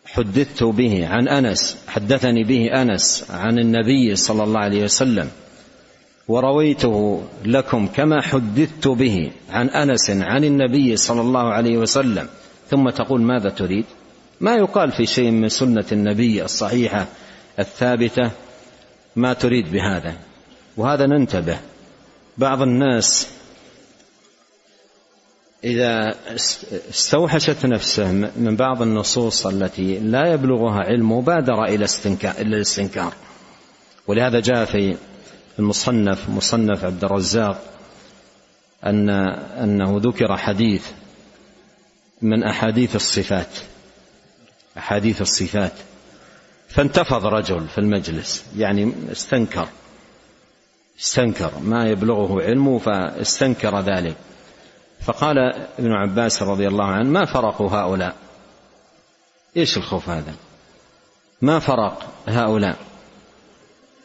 [0.06, 5.30] حدثت به عن أنس حدثني به أنس عن النبي صلى الله عليه وسلم
[6.28, 12.28] ورويته لكم كما حدثت به عن أنس عن النبي صلى الله عليه وسلم.
[12.74, 13.84] ثم تقول ماذا تريد؟
[14.40, 17.06] ما يقال في شيء من سنة النبي الصحيحة
[17.58, 18.30] الثابتة
[19.16, 20.14] ما تريد بهذا
[20.76, 21.58] وهذا ننتبه.
[22.38, 23.28] بعض الناس
[25.64, 26.14] إذا
[26.90, 31.86] استوحشت نفسه من بعض النصوص التي لا يبلغها علمه بادر إلى
[32.40, 33.14] الاستنكار.
[34.06, 34.96] ولهذا جاء في
[35.58, 37.62] المصنف مصنف عبد الرزاق
[38.86, 39.10] أن
[39.62, 40.86] أنه ذكر حديث
[42.24, 43.58] من أحاديث الصفات.
[44.78, 45.72] أحاديث الصفات.
[46.68, 48.44] فانتفض رجل في المجلس.
[48.56, 49.68] يعني استنكر.
[51.00, 51.58] استنكر.
[51.58, 54.16] ما يبلغه علمه فاستنكر ذلك.
[55.00, 55.38] فقال
[55.78, 58.16] ابن عباس رضي الله عنه ما فرق هؤلاء؟
[59.56, 60.34] إيش الخوف هذا؟
[61.42, 62.76] ما فرق هؤلاء؟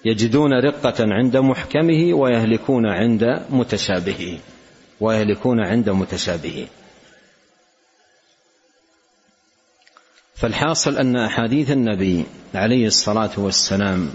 [0.06, 4.40] يجدون رقة عند محكمه ويهلكون عند متشابهه.
[5.02, 6.68] ويهلكون عند متشابهه.
[10.40, 12.26] فالحاصل أن أحاديث النبي
[12.56, 14.10] عليه الصلاة والسلام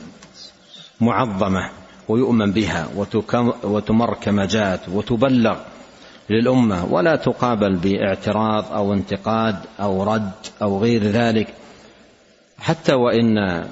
[1.01, 1.71] معظمة
[2.09, 2.89] ويؤمن بها
[3.65, 5.57] وتمر كما جاءت وتبلغ
[6.31, 11.55] للأمة ولا تقابل باعتراض أو انتقاد أو رد أو غير ذلك.
[12.59, 13.65] حتى وإن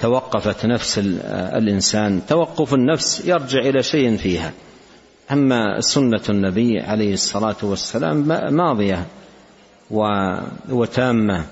[0.00, 0.98] توقفت نفس
[1.58, 4.52] الإنسان توقف النفس يرجع إلى شيء فيها.
[5.32, 8.16] أما سنة النبي عليه الصلاة والسلام
[8.54, 9.06] ماضية
[10.70, 11.44] وتامة.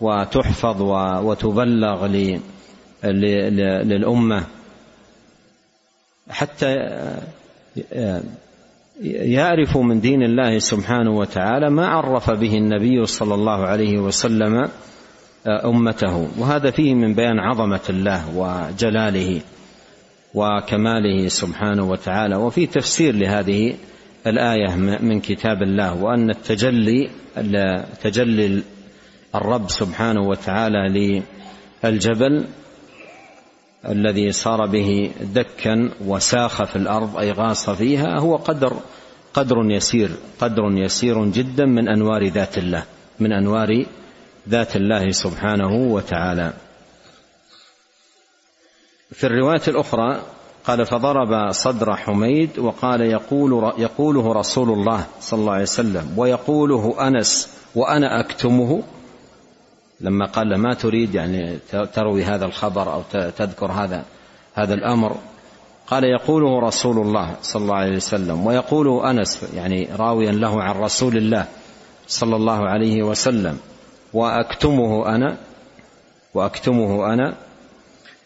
[0.00, 0.82] وتحفظ
[1.24, 2.06] وتبلغ
[3.84, 4.44] للأمة.
[6.30, 6.76] حتى
[9.02, 14.68] يعرف من دين الله سبحانه وتعالى ما عرف به النبي صلى الله عليه وسلم
[15.46, 16.28] أمته.
[16.38, 19.40] وهذا فيه من بيان عظمة الله وجلاله
[20.34, 22.36] وكماله سبحانه وتعالى.
[22.36, 23.74] وفي تفسير لهذه
[24.26, 27.10] الآية من كتاب الله وأن التجلي
[28.02, 28.62] تجلي
[29.34, 31.14] الرب سبحانه وتعالى
[31.84, 32.44] للجبل
[33.88, 38.76] الذي صار به دكا وساخ في الأرض أي غاص فيها هو قدر
[39.34, 40.10] قدر يسير
[40.40, 42.84] قدر يسير جدا من أنوار ذات الله
[43.20, 43.86] من أنوار
[44.48, 46.52] ذات الله سبحانه وتعالى.
[49.12, 50.22] في الرواية الأخرى
[50.66, 57.48] قال فضرب صدر حميد وقال يقول يقوله رسول الله صلى الله عليه وسلم ويقوله أنس
[57.74, 58.82] وأنا أكتمه
[60.00, 61.58] لما قال ما تريد يعني
[61.94, 63.02] تروي هذا الخبر أو
[63.36, 64.04] تذكر هذا
[64.54, 65.16] هذا الأمر
[65.86, 71.16] قال يقوله رسول الله صلى الله عليه وسلم ويقوله أنس يعني راويا له عن رسول
[71.16, 71.46] الله
[72.08, 73.58] صلى الله عليه وسلم
[74.12, 75.36] وأكتمه أنا
[76.34, 77.34] وأكتمه أنا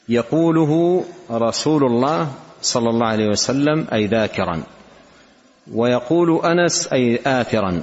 [0.09, 2.29] يقوله رسول الله
[2.63, 4.63] صلى الله عليه وسلم أي ذاكرا
[5.75, 7.83] ويقول أنس أي آثرا.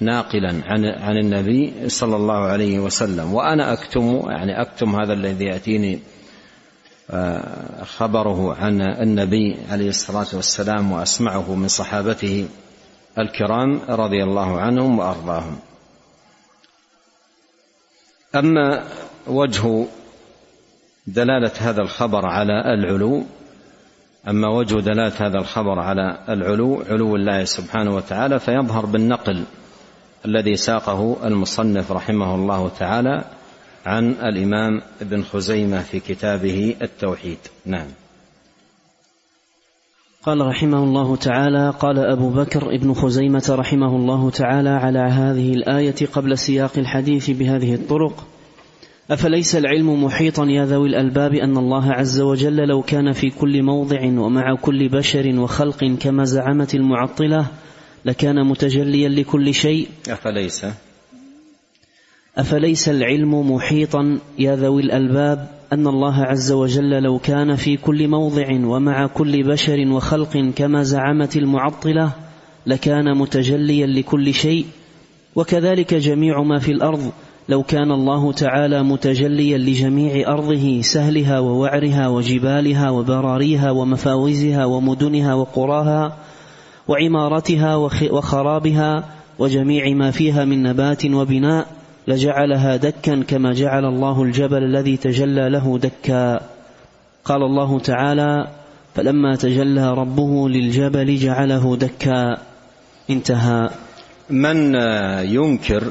[0.00, 3.34] ناقلا عن عن النبي صلى الله عليه وسلم.
[3.34, 5.98] وأنا أكتم يعني أكتم هذا الذي يأتيني
[7.10, 12.48] آه، خبره عن النبي عليه الصلاة والسلام وأسمعه من صحابته
[13.18, 15.58] الكرام رضي الله عنهم وأرضاهم.
[18.34, 18.84] أما
[19.26, 19.86] وجه
[21.06, 23.24] دلالة هذا الخبر على العلو
[24.28, 29.44] أما وجه دلالة هذا الخبر على العلو علو الله سبحانه وتعالى فيظهر بالنقل
[30.24, 33.24] الذي ساقه المصنف رحمه الله تعالى
[33.86, 37.38] عن الإمام ابن خزيمة في كتابه التوحيد.
[37.66, 37.86] نعم.
[40.22, 46.06] قال رحمه الله تعالى قال أبو بكر ابن خزيمة رحمه الله تعالى على هذه الآية
[46.12, 48.26] قبل سياق الحديث بهذه الطرق
[49.10, 54.04] أفليس العلم محيطا يا ذوي الألباب أن الله عز وجل لو كان في كل موضع
[54.04, 57.46] ومع كل بشر وخلق كما زعمت المعطلة
[58.04, 59.88] لكان متجليا لكل شيء.
[60.08, 60.66] أفليس؟
[62.36, 68.46] أفليس العلم محيطا؟ يا ذوي الألباب أن الله عز وجل لو كان في كل موضع
[68.64, 72.12] ومع كل بشر وخلق كما زعمت المعطلة
[72.66, 74.66] لكان متجليا لكل شيء.
[75.36, 77.12] وكذلك جميع ما في الأرض
[77.48, 86.16] لو كان الله تعالى متجليا لجميع أرضه سهلها ووعرها وجبالها وبراريها ومفاوزها ومدنها وقراها
[86.92, 87.76] وعمارتها
[88.10, 89.04] وخرابها
[89.38, 91.66] وجميع ما فيها من نبات وبناء
[92.08, 96.40] لجعلها دكا كما جعل الله الجبل الذي تجلى له دكا.
[97.24, 98.48] قال الله تعالى
[98.94, 102.36] فلما تجلى ربه للجبل جعله دكا.
[103.10, 103.70] انتهى.
[104.30, 104.74] من
[105.24, 105.84] ينكر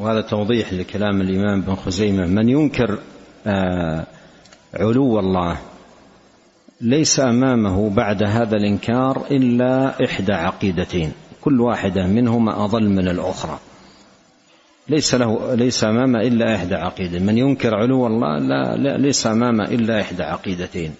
[0.00, 2.98] وهذا توضيح لكلام الإمام بن خزيمة من ينكر
[3.46, 4.06] آه،
[4.74, 5.56] علو الله
[6.80, 11.12] ليس أمامه بعد هذا الإنكار إلا إحدى عقيدتين.
[11.40, 13.58] كل واحدة منهما أضل من الأخرى.
[14.88, 19.64] ليس له ليس امامه إلا إحدى عقيده من ينكر علو الله لا, لا ليس امامه
[19.64, 20.94] إلا إحدى عقيدتين.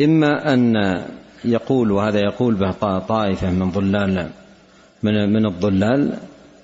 [0.00, 0.74] إما أن
[1.44, 4.30] يقول وهذا يقول به طائفة من ضلال
[5.02, 6.14] من من الضلال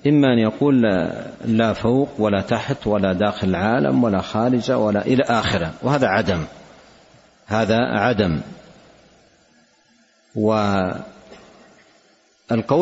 [0.07, 5.23] إما أن يقول لا, لا فوق ولا تحت ولا داخل العالم ولا خارجه ولا إلى
[5.23, 5.73] آخره.
[5.83, 6.39] وهذا عدم.
[7.51, 8.41] هذا عدم.
[10.35, 11.01] والقول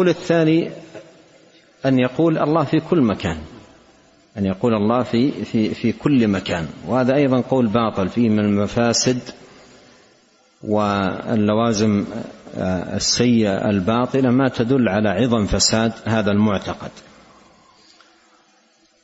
[0.09, 0.71] الثاني
[1.85, 3.37] أن يقول الله في كل مكان
[4.37, 6.67] أن يقول الله في في في كل مكان.
[6.87, 9.19] وهذا أيضا قول باطل فيه من المفاسد
[10.63, 12.05] واللوازم
[12.95, 16.91] السيئة الباطلة ما تدل على عظم فساد هذا المعتقد.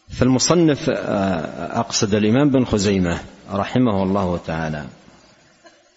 [0.09, 3.20] فالمصنف أقصد الإمام بن خزيمة
[3.51, 4.86] رحمه الله تعالى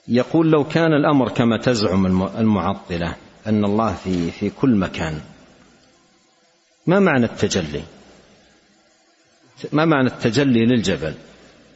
[0.08, 2.06] يقول لو كان الأمر كما تزعم
[2.38, 3.14] المعطلة
[3.46, 5.20] أن الله في في كل مكان.
[6.86, 7.82] ما معنى التجلي؟
[9.72, 11.14] ما معنى التجلي للجبل؟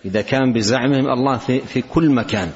[0.04, 2.52] إذا كان بزعمهم الله في في كل مكان.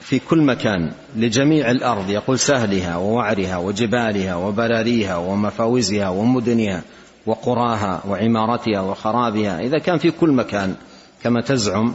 [0.00, 6.82] في كل مكان لجميع الأرض يقول سهلها ووعرها وجبالها وبراريها ومفاوزها ومدنها
[7.26, 9.60] وقراها وعمارتها وخرابها.
[9.60, 10.74] إذا كان في كل مكان
[11.22, 11.94] كما تزعم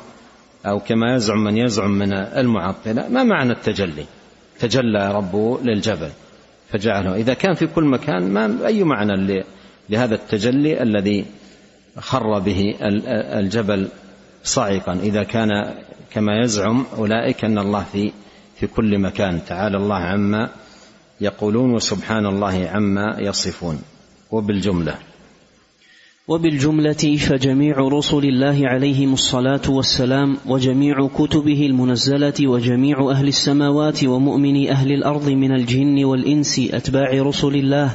[0.66, 4.06] أو كما يزعم من يزعم من المعطلة ما معنى التجلي؟
[4.60, 6.10] تجلى ربه للجبل
[6.72, 7.16] فجعله.
[7.16, 9.44] إذا كان في كل مكان ما أي معنى
[9.90, 11.26] لهذا التجلي الذي
[12.00, 12.76] خر به
[13.40, 13.88] الجبل
[14.44, 15.50] صعقا إذا كان
[16.12, 18.12] كما يزعم أولئك أن الله في
[18.60, 19.46] في كل مكان.
[19.48, 20.50] تعالى الله عما
[21.22, 23.82] يقولون وسبحان الله عما يصفون.
[24.32, 24.96] وبالجملة.
[26.28, 34.92] وبالجملة فجميع رسل الله عليهم الصلاة والسلام وجميع كتبه المنزلة وجميع أهل السماوات ومؤمني أهل
[34.92, 37.92] الأرض من الجن والإنس أتباع رسل الله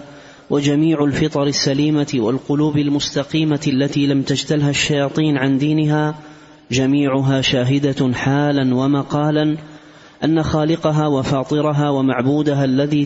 [0.50, 6.14] وجميع الفطر السليمة والقلوب المستقيمة التي لم تجتلها الشياطين عن دينها
[6.70, 9.56] جميعها شاهدة حالا ومقالا
[10.24, 13.04] أن خالقها وفاطرها ومعبودها الذي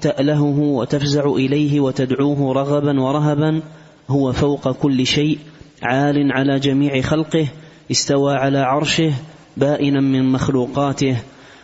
[0.00, 3.62] تألهه وتفزع إليه وتدعوه رغبا ورهبا
[4.10, 5.38] هو فوق كل شيء
[5.82, 7.46] عال على جميع خلقه
[7.90, 9.12] استوى على عرشه
[9.56, 11.16] بائنا من مخلوقاته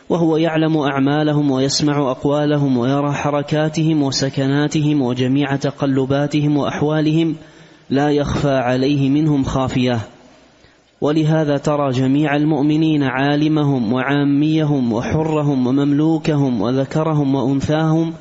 [0.09, 7.37] وهو يعلم أعمالهم ويسمع أقوالهم ويرى حركاتهم وسكناتهم وجميع تقلباتهم وأحوالهم
[7.91, 10.01] لا يخفى عليه منهم خافية.
[11.01, 18.13] ولهذا ترى جميع المؤمنين عالمهم وعاميهم وحرهم ومملوكهم وذكرهم وأنثاهم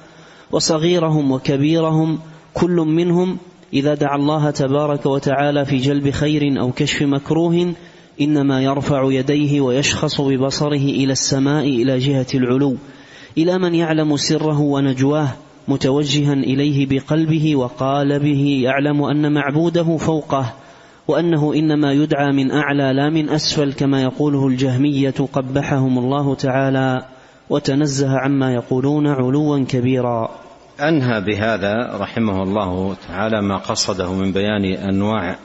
[0.52, 2.20] وصغيرهم وكبيرهم
[2.54, 3.38] كل منهم
[3.74, 7.74] إذا دعا الله تبارك وتعالى في جلب خير أو كشف مكروه
[8.22, 12.76] إنما يرفع يديه ويشخص ببصره إلى السماء إلى جهة العلو
[13.38, 15.28] إلى من يعلم سره ونجواه
[15.68, 20.54] متوجها إليه بقلبه وقالبه يعلم أن معبوده فوقه
[21.08, 27.06] وأنه إنما يدعى من أعلى لا من أسفل كما يقوله الجهمية قبحهم الله تعالى
[27.50, 30.45] وتنزه عما يقولون علوا كبيرا.
[30.80, 35.36] أنهى بهذا رحمه الله تعالى ما قصده من بيان أنواع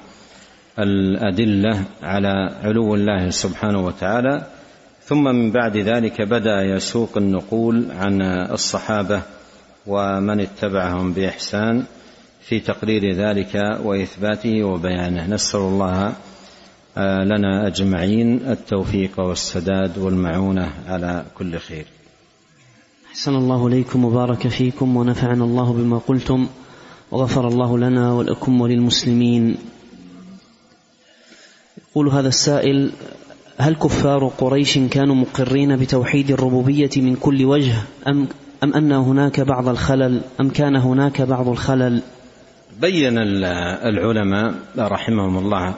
[0.78, 4.46] الأدلة على علو الله سبحانه وتعالى
[5.04, 8.22] ثم من بعد ذلك بدأ يسوق النقول عن
[8.52, 9.22] الصحابة
[9.86, 11.84] ومن اتبعهم بإحسان
[12.40, 15.26] في تقرير ذلك وإثباته وبيانه.
[15.26, 16.12] نسأل الله
[16.96, 21.84] آه، لنا أجمعين التوفيق والسداد والمعونة على كل خير.
[23.10, 26.48] أحسن الله إليكم وبارك فيكم ونفعنا الله بما قلتم
[27.10, 29.56] وغفر الله لنا ولكم وللمسلمين.
[31.78, 32.90] يقول هذا السائل
[33.58, 37.74] هل كفار قريش كانوا مقرين بتوحيد الربوبية من كل وجه
[38.08, 38.28] أم
[38.64, 42.02] أم أن هناك بعض الخلل أم كان هناك بعض الخلل؟
[42.80, 45.74] بين العلماء رحمهم الله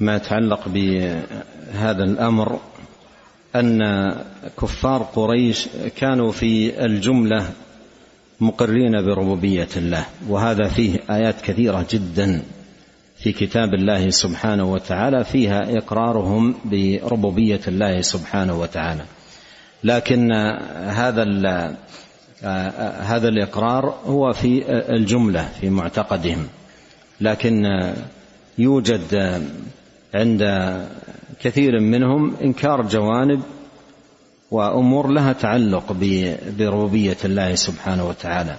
[0.00, 2.58] ما يتعلق بهذا الأمر
[3.56, 3.80] أن
[4.60, 7.50] كفار قريش كانوا في الجملة
[8.40, 10.06] مقرين بربوبية الله.
[10.28, 12.42] وهذا فيه آيات كثيرة جدا
[13.16, 19.04] في كتاب الله سبحانه وتعالى فيها إقرارهم بربوبية الله سبحانه وتعالى.
[19.84, 20.32] لكن
[20.86, 21.24] هذا
[23.02, 26.46] هذا الإقرار هو في الجملة في معتقدهم.
[27.20, 27.66] لكن
[28.58, 29.42] يوجد
[30.14, 30.42] عند
[31.42, 33.42] كثير منهم إنكار جوانب
[34.50, 35.92] وأمور لها تعلق
[36.58, 38.56] بربوبية الله سبحانه وتعالى.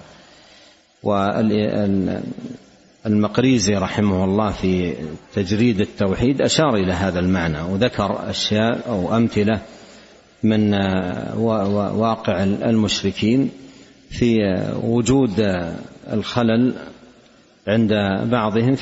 [3.05, 4.93] والمقريزي رحمه الله في
[5.35, 9.59] تجريد التوحيد أشار إلى هذا المعنى وذكر أشياء أو أمثلة
[10.43, 10.73] من
[11.95, 13.49] واقع المشركين
[14.09, 14.37] في
[14.83, 15.33] وجود
[16.13, 16.73] الخلل
[17.67, 17.93] عند
[18.31, 18.75] بعضهم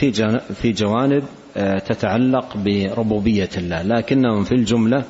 [0.61, 1.23] في جوانب
[1.85, 3.81] تتعلق بربوبية الله.
[3.81, 5.05] لكنهم في الجملة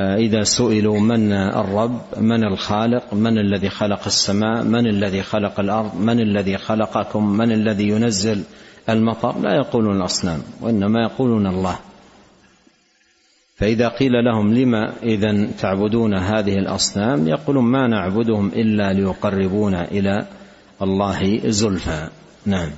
[0.00, 6.00] آه، إذا سئلوا من الرب من الخالق من الذي خلق السماء من الذي خلق الأرض
[6.00, 8.42] من الذي خلقكم من الذي ينزل
[8.88, 11.78] المطر لا يقولون الأصنام وإنما يقولون الله.
[13.56, 20.26] فإذا قيل لهم لما اذا تعبدون هذه الأصنام يقولون ما نعبدهم إلا ليقربونا إلى
[20.82, 22.08] الله زلفى.
[22.46, 22.70] نعم.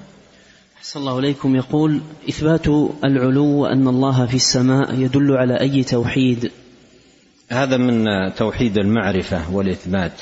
[0.83, 1.57] أحسن الله إليكم.
[1.57, 2.67] يقول إثبات
[3.05, 6.51] العلو وأن الله في السماء يدل على أي توحيد؟
[7.51, 8.05] هذا من
[8.35, 10.13] توحيد المعرفة والإثبات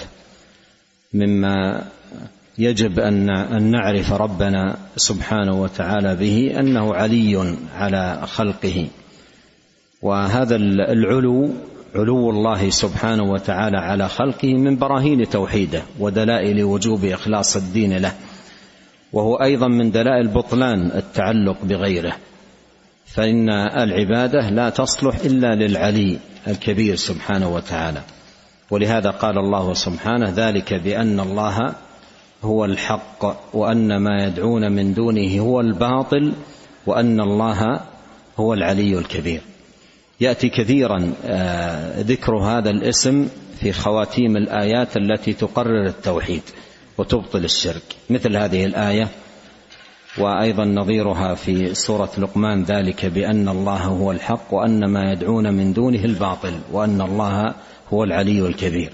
[1.15, 1.85] مما
[2.59, 8.89] يجب أن أن نعرف ربنا سبحانه وتعالى به أنه علي على خلقه.
[10.03, 11.51] وهذا العلو
[11.95, 18.15] علو الله سبحانه وتعالى على خلقه من براهين توحيده ودلائل وجوب إخلاص الدين له.
[19.13, 22.17] وهو أيضا من دلائل بطلان التعلق بغيره.
[23.07, 28.03] فإن العبادة لا تصلح إلا للعلي الكبير سبحانه وتعالى.
[28.71, 31.75] ولهذا قال الله سبحانه ذلك بأن الله
[32.43, 36.33] هو الحق وأن ما يدعون من دونه هو الباطل
[36.87, 37.81] وأن الله
[38.39, 39.41] هو العلي الكبير.
[40.21, 43.29] يأتي كثيرا آه، ذكر هذا الاسم
[43.61, 46.43] في خواتيم الآيات التي تقرر التوحيد.
[47.01, 47.83] وتبطل الشرك.
[48.11, 49.09] مثل هذه الآية
[50.19, 56.05] وأيضا نظيرها في سورة لقمان ذلك بأن الله هو الحق وأن ما يدعون من دونه
[56.05, 57.55] الباطل وأن الله
[57.93, 58.93] هو العلي الكبير.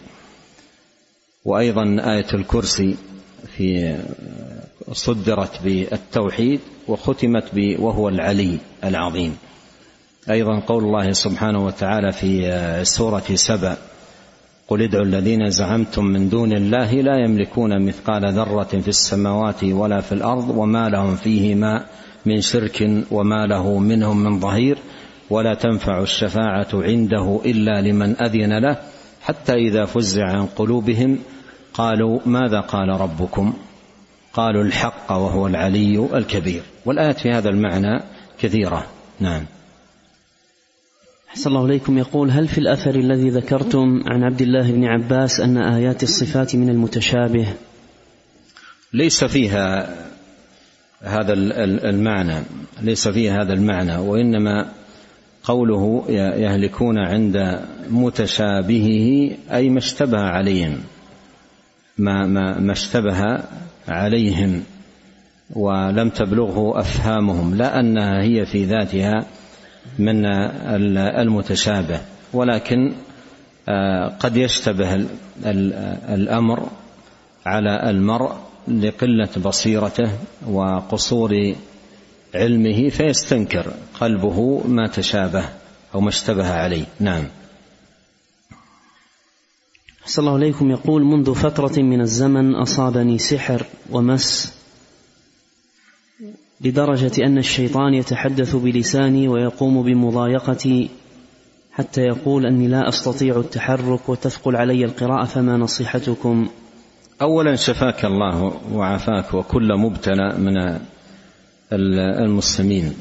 [1.45, 1.83] وأيضا
[2.13, 2.97] آية الكرسي
[3.57, 3.97] في
[4.93, 9.37] صدرت بالتوحيد وختمت ب وهو العلي العظيم.
[10.31, 12.51] أيضا قول الله سبحانه وتعالى في
[12.85, 13.77] سورة سبأ
[14.69, 20.13] قل ادعوا الذين زعمتم من دون الله لا يملكون مثقال ذرة في السماوات ولا في
[20.13, 21.87] الأرض وما لهم فيهما
[22.27, 24.79] من شرك وما له منهم من ظهير
[25.31, 28.77] ولا تنفع الشفاعة عنده إلا لمن أذن له
[29.23, 31.19] حتى إذا فزع عن قلوبهم
[31.75, 33.53] قالوا ماذا قال ربكم؟
[34.33, 36.63] قالوا الحق وهو العلي الكبير.
[36.87, 38.03] والآيات في هذا المعنى
[38.39, 38.87] كثيرة.
[39.21, 39.43] نعم.
[41.37, 41.99] أحسن الله إليكم.
[41.99, 46.69] يقول هل في الأثر الذي ذكرتم عن عبد الله بن عباس أن آيات الصفات من
[46.69, 47.47] المتشابه؟
[48.93, 49.97] ليس فيها
[51.03, 51.33] هذا
[51.91, 52.43] المعنى
[52.83, 54.73] ليس فيها هذا المعنى وإنما
[55.45, 57.61] قوله يهلكون عند
[57.91, 60.79] متشابهه أي ما اشتبه عليهم
[61.99, 63.45] ما ما ما اشتبه
[63.89, 64.63] عليهم
[65.51, 69.27] ولم تبلغه أفهامهم لا أنها هي في ذاتها
[69.99, 70.27] من
[70.97, 72.01] المتشابه
[72.33, 72.93] ولكن
[73.69, 75.07] آه، قد يشتبه
[76.15, 76.69] الأمر
[77.47, 78.33] على المرء
[78.69, 80.11] لقلة بصيرته
[80.47, 81.55] وقصور
[82.35, 85.45] علمه فيستنكر قلبه ما تشابه
[85.95, 86.85] أو ما اشتبه عليه.
[87.01, 87.25] نعم.
[90.07, 90.71] صلى الله عليكم.
[90.71, 94.53] يقول منذ فترة من الزمن أصابني سحر ومس
[96.61, 100.91] لدرجة أن الشيطان يتحدث بلساني ويقوم بمضايقتي
[101.73, 106.49] حتى يقول أني لا أستطيع التحرك وتثقل علي القراءة فما نصيحتكم؟
[107.23, 110.79] أولا شفاك الله وعافاك وكل مبتلى من
[111.73, 112.95] المسلمين.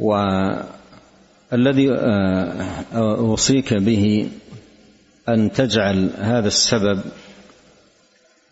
[0.00, 4.28] والذي آه، أوصيك به
[5.28, 7.00] أن تجعل هذا السبب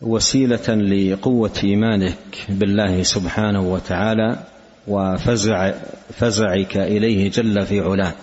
[0.01, 4.43] وسيلة لقوة إيمانك بالله سبحانه وتعالى
[4.87, 5.71] وفزع
[6.13, 8.13] فزعك إليه جل في علاه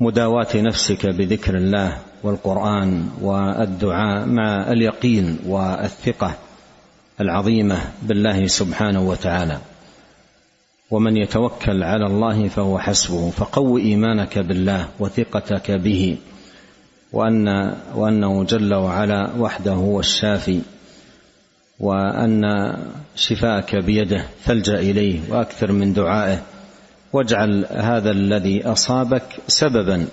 [0.00, 6.34] بمداواة نفسك بذكر الله والقرآن والدعاء مع اليقين والثقة
[7.20, 9.58] العظيمة بالله سبحانه وتعالى.
[10.90, 16.18] ومن يتوكل على الله فهو حسبه فقو إيمانك بالله وثقتك به.
[17.12, 20.60] وأن وأنه جل وعلا وحده هو الشافي
[21.80, 22.42] وأن
[23.16, 26.42] شفاءك بيده فالجأ إليه وأكثر من دعائه
[27.12, 30.06] واجعل هذا الذي أصابك سببا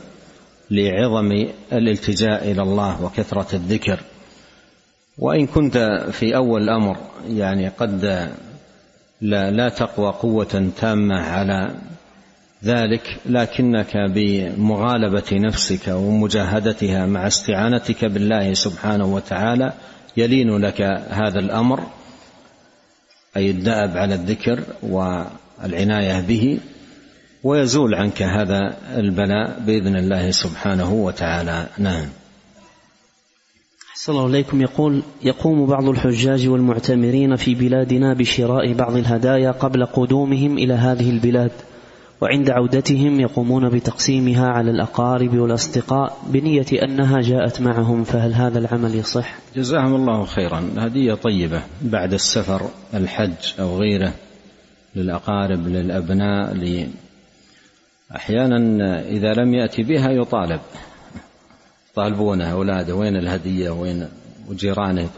[0.72, 4.00] لعظم الالتجاء إلى الله وكثرة الذكر.
[5.18, 6.98] وإن كنت في أول الأمر
[7.30, 8.30] يعني قد
[9.22, 11.76] لا, لا تقوى قوة تامة على
[12.64, 19.74] ذلك لكنك بمغالبة نفسك ومجاهدتها مع استعانتك بالله سبحانه وتعالى
[20.18, 21.84] يلين لك هذا الأمر
[23.38, 26.60] أي الدأب على الذكر والعناية به
[27.44, 31.68] ويزول عنك هذا البلاء بإذن الله سبحانه وتعالى.
[31.78, 32.06] نعم.
[33.96, 40.58] صلى الله عليكم يقول يقوم بعض الحجاج والمعتمرين في بلادنا بشراء بعض الهدايا قبل قدومهم
[40.58, 41.52] إلى هذه البلاد.
[42.22, 49.36] وعند عودتهم يقومون بتقسيمها على الأقارب والأصدقاء بنية أنها جاءت معهم فهل هذا العمل يصح؟
[49.56, 50.70] جزاهم الله خيرا.
[50.78, 52.62] هدية طيبة بعد السفر
[52.94, 54.14] الحج أو غيره
[54.96, 56.88] للأقارب للأبناء ل...
[58.16, 60.60] أحيانا إذا لم يأتي بها يطالب.
[61.96, 64.08] طالبونه أولاده وين الهدية؟ وين
[64.50, 65.10] وجيرانه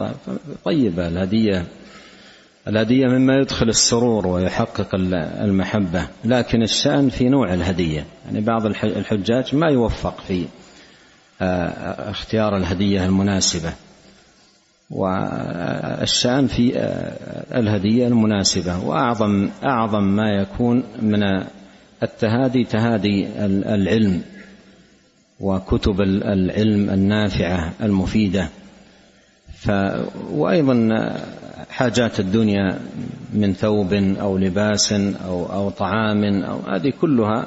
[0.64, 1.64] طيبة الهدية.
[2.68, 4.88] الهدية مما يدخل السرور ويحقق
[5.44, 8.04] المحبة لكن الشأن في نوع الهدية.
[8.26, 10.44] يعني بعض الحجاج ما يوفق في
[11.42, 13.72] آه، اختيار الهدية المناسبة.
[14.90, 18.84] والشأن في آه، الهدية المناسبة.
[18.84, 21.22] وأعظم أعظم ما يكون من
[22.02, 23.28] التهادي تهادي
[23.74, 24.22] العلم
[25.40, 28.48] وكتب العلم النافعة المفيدة.
[29.60, 29.70] ف
[30.30, 30.88] وأيضا
[31.70, 32.80] حاجات الدنيا
[33.32, 37.46] من ثوب أو لباس أو أو طعام أو هذه كلها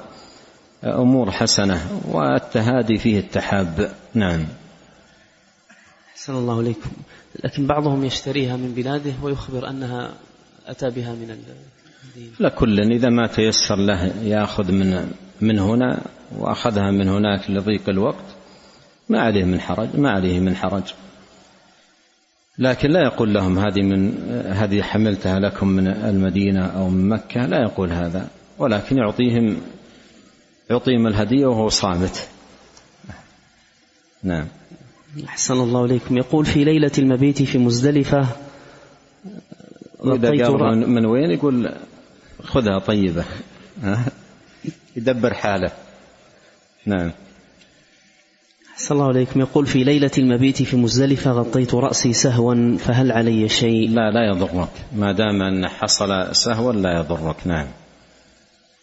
[0.84, 3.92] أمور حسنة والتهادي فيه التحاب.
[4.14, 4.46] نعم.
[6.12, 6.92] أحسن الله عليكم
[7.44, 10.14] لكن بعضهم يشتريها من بلاده ويخبر أنها
[10.68, 12.32] أتى بها من الدين.
[12.40, 15.12] لا كل إذا ما تيسر له يأخذ من
[15.42, 16.02] من هنا
[16.38, 18.26] وأخذها من هناك لضيق الوقت
[19.10, 20.84] ما عليه من حرج ما عليه من حرج.
[22.58, 27.62] لكن لا يقول لهم هذه من هذه حملتها لكم من المدينة أو من مكة لا
[27.62, 28.28] يقول هذا.
[28.58, 29.58] ولكن يعطيهم
[30.70, 32.30] يعطيهم الهدية وهو صامت.
[34.24, 34.48] نعم.
[35.26, 36.18] أحسن الله إليكم.
[36.18, 38.28] يقول في ليلة المبيت في مزدلفة
[40.00, 41.72] وإذا قال من, من وين يقول
[42.44, 43.26] خذها طيبة.
[44.96, 45.72] يدبر حاله.
[46.86, 47.12] نعم.
[48.84, 49.40] أحسن الله عليكم.
[49.40, 54.70] يقول في ليلة المبيت في مزدلفة غطيت رأسي سهوا فهل علي شيء؟ لا لا يضرك.
[54.96, 57.36] ما دام أن حصل سهوا لا يضرك.
[57.46, 57.68] نعم.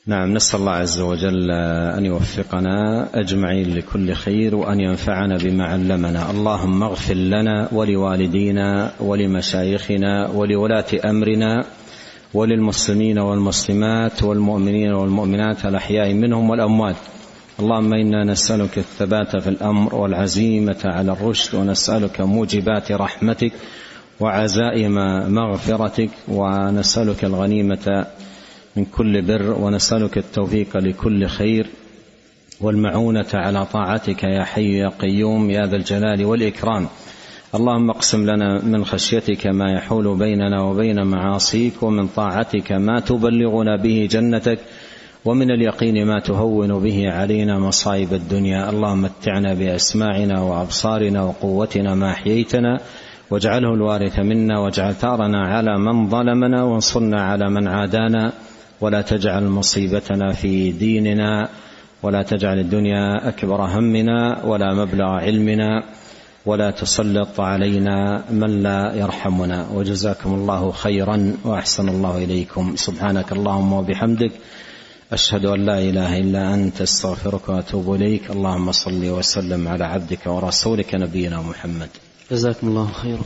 [0.06, 1.50] نعم نسأل الله عز وجل
[1.96, 6.30] أن يوفقنا أجمعين لكل خير وأن ينفعنا بما علمنا.
[6.30, 11.64] اللهم اغفر لنا ولوالدينا ولمشايخنا ولولاة أمرنا
[12.34, 16.96] وللمسلمين والمسلمات والمؤمنين والمؤمنات الأحياء منهم والأموات.
[17.58, 23.52] اللهم إنا نسألك الثبات في الأمر والعزيمة على الرشد ونسألك موجبات رحمتك
[24.20, 24.94] وعزائم
[25.34, 28.06] مغفرتك ونسألك الغنيمة
[28.76, 31.66] من كل بر ونسألك التوفيق لكل خير
[32.60, 36.88] والمعونة على طاعتك يا حي يا قيوم يا ذا الجلال والإكرام.
[37.54, 44.08] اللهم اقسم لنا من خشيتك ما يحول بيننا وبين معاصيك ومن طاعتك ما تبلغنا به
[44.10, 44.58] جنتك
[45.24, 48.70] ومن اليقين ما تهون به علينا مصائب الدنيا.
[48.70, 52.80] اللهم متعنا بأسماعنا وأبصارنا وقوتنا ما أحييتنا
[53.30, 58.32] واجعله الوارث منا واجعل ثارنا على من ظلمنا وانصرنا على من عادانا.
[58.80, 61.48] ولا تجعل مصيبتنا في ديننا
[62.02, 65.82] ولا تجعل الدنيا أكبر همنا ولا مبلغ علمنا.
[66.46, 69.66] ولا تسلط علينا من لا يرحمنا.
[69.74, 72.72] وجزاكم الله خيرا وأحسن الله إليكم.
[72.76, 74.32] سبحانك اللهم وبحمدك.
[75.12, 78.30] أشهد أن لا إله إلا أنت أستغفرك وأتوب إليك.
[78.30, 81.88] اللهم صل وسلم على عبدك ورسولك نبينا محمد.
[82.30, 83.22] جزاكم الله خيرا.